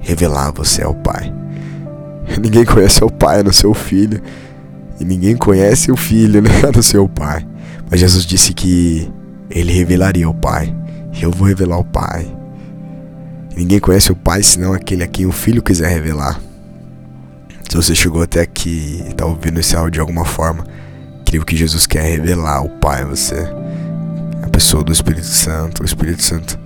revelar 0.00 0.52
você 0.52 0.82
ao 0.82 0.94
Pai. 0.94 1.32
Ninguém 2.40 2.64
conhece 2.64 3.04
o 3.04 3.10
Pai, 3.10 3.42
no 3.42 3.52
seu 3.52 3.72
Filho. 3.72 4.20
E 4.98 5.04
ninguém 5.04 5.36
conhece 5.36 5.92
o 5.92 5.96
filho, 5.96 6.40
né? 6.40 6.50
Do 6.72 6.82
seu 6.82 7.08
pai. 7.08 7.46
Mas 7.90 8.00
Jesus 8.00 8.24
disse 8.24 8.52
que 8.52 9.10
ele 9.50 9.72
revelaria 9.72 10.28
o 10.28 10.34
pai. 10.34 10.74
Eu 11.20 11.30
vou 11.30 11.46
revelar 11.46 11.78
o 11.78 11.84
pai. 11.84 12.26
Ninguém 13.56 13.78
conhece 13.78 14.12
o 14.12 14.16
pai 14.16 14.42
senão 14.42 14.72
aquele 14.72 15.02
a 15.02 15.06
quem 15.06 15.26
o 15.26 15.32
filho 15.32 15.62
quiser 15.62 15.88
revelar. 15.88 16.40
Se 17.68 17.76
você 17.76 17.94
chegou 17.94 18.22
até 18.22 18.40
aqui 18.40 19.02
e 19.04 19.10
está 19.10 19.26
ouvindo 19.26 19.60
esse 19.60 19.74
áudio 19.76 19.92
de 19.92 20.00
alguma 20.00 20.24
forma, 20.24 20.64
creio 21.24 21.44
que 21.44 21.56
Jesus 21.56 21.86
quer 21.86 22.02
revelar 22.02 22.64
o 22.64 22.68
pai 22.68 23.02
a 23.02 23.06
você. 23.06 23.46
Pessoa 24.56 24.82
do 24.82 24.90
Espírito 24.90 25.26
Santo. 25.26 25.82
O 25.82 25.84
Espírito 25.84 26.22
Santo 26.22 26.58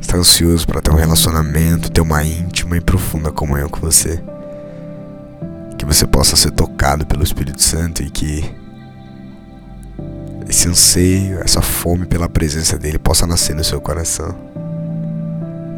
está 0.00 0.16
ansioso 0.16 0.64
para 0.64 0.80
ter 0.80 0.92
um 0.92 0.96
relacionamento, 0.96 1.90
ter 1.90 2.00
uma 2.00 2.22
íntima 2.22 2.76
e 2.76 2.80
profunda 2.80 3.32
comunhão 3.32 3.68
com 3.68 3.80
você 3.80 4.22
que 5.76 5.84
você 5.84 6.06
possa 6.06 6.36
ser 6.36 6.52
tocado 6.52 7.04
pelo 7.04 7.24
Espírito 7.24 7.60
Santo 7.60 8.00
e 8.00 8.10
que 8.10 8.48
esse 10.48 10.68
anseio, 10.68 11.40
essa 11.40 11.60
fome 11.60 12.06
pela 12.06 12.28
presença 12.28 12.78
dele 12.78 12.96
possa 12.96 13.26
nascer 13.26 13.56
no 13.56 13.64
seu 13.64 13.80
coração. 13.80 14.32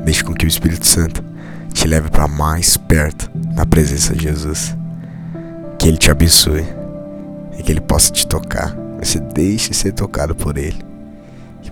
Deixe 0.04 0.22
com 0.22 0.34
que 0.34 0.44
o 0.44 0.48
Espírito 0.48 0.86
Santo 0.86 1.24
te 1.72 1.88
leve 1.88 2.10
para 2.10 2.28
mais 2.28 2.76
perto 2.76 3.30
da 3.54 3.64
presença 3.64 4.14
de 4.14 4.24
Jesus. 4.24 4.76
Que 5.78 5.88
ele 5.88 5.96
te 5.96 6.10
abençoe 6.10 6.66
e 7.58 7.62
que 7.62 7.72
ele 7.72 7.80
possa 7.80 8.12
te 8.12 8.26
tocar. 8.26 8.76
Você 9.02 9.18
deixe 9.18 9.72
ser 9.72 9.92
tocado 9.92 10.34
por 10.34 10.58
ele. 10.58 10.87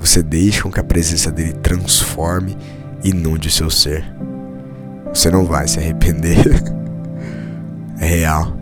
Você 0.07 0.23
deixe 0.23 0.63
com 0.63 0.71
que 0.71 0.79
a 0.79 0.85
presença 0.85 1.33
dele 1.33 1.53
transforme 1.55 2.57
e 3.03 3.11
inunde 3.11 3.49
o 3.49 3.51
seu 3.51 3.69
ser. 3.69 4.05
Você 5.09 5.33
não 5.33 5.45
vai 5.45 5.67
se 5.67 5.81
arrepender. 5.81 6.63
é 7.99 8.07
real. 8.07 8.57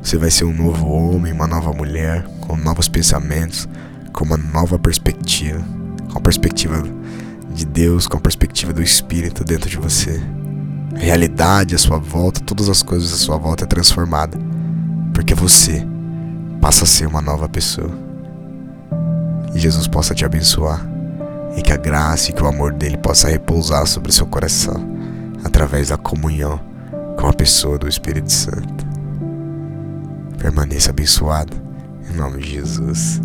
Você 0.00 0.16
vai 0.16 0.30
ser 0.30 0.44
um 0.44 0.54
novo 0.54 0.86
homem, 0.86 1.32
uma 1.32 1.48
nova 1.48 1.72
mulher, 1.72 2.24
com 2.42 2.56
novos 2.56 2.86
pensamentos, 2.86 3.68
com 4.12 4.24
uma 4.24 4.36
nova 4.36 4.78
perspectiva, 4.78 5.60
com 6.12 6.18
a 6.18 6.22
perspectiva 6.22 6.80
de 7.52 7.66
Deus, 7.66 8.06
com 8.06 8.16
a 8.16 8.20
perspectiva 8.20 8.72
do 8.72 8.80
Espírito 8.80 9.42
dentro 9.42 9.68
de 9.68 9.76
você. 9.76 10.22
A 10.94 11.00
realidade 11.00 11.74
à 11.74 11.78
sua 11.78 11.98
volta, 11.98 12.40
todas 12.40 12.68
as 12.68 12.84
coisas 12.84 13.12
à 13.12 13.16
sua 13.16 13.36
volta 13.36 13.64
é 13.64 13.66
transformada, 13.66 14.38
porque 15.12 15.34
você 15.34 15.84
passa 16.60 16.84
a 16.84 16.86
ser 16.86 17.08
uma 17.08 17.20
nova 17.20 17.48
pessoa. 17.48 18.07
E 19.54 19.58
Jesus 19.58 19.86
possa 19.86 20.14
te 20.14 20.24
abençoar 20.24 20.86
e 21.56 21.62
que 21.62 21.72
a 21.72 21.76
graça 21.76 22.30
e 22.30 22.32
que 22.32 22.42
o 22.42 22.46
amor 22.46 22.72
dele 22.72 22.96
possa 22.96 23.28
repousar 23.28 23.86
sobre 23.86 24.12
seu 24.12 24.26
coração 24.26 24.76
através 25.44 25.88
da 25.88 25.96
comunhão 25.96 26.60
com 27.18 27.26
a 27.26 27.32
pessoa 27.32 27.78
do 27.78 27.88
Espírito 27.88 28.32
Santo. 28.32 28.86
Permaneça 30.38 30.90
abençoado, 30.90 31.56
em 32.10 32.14
nome 32.14 32.40
de 32.40 32.50
Jesus. 32.50 33.20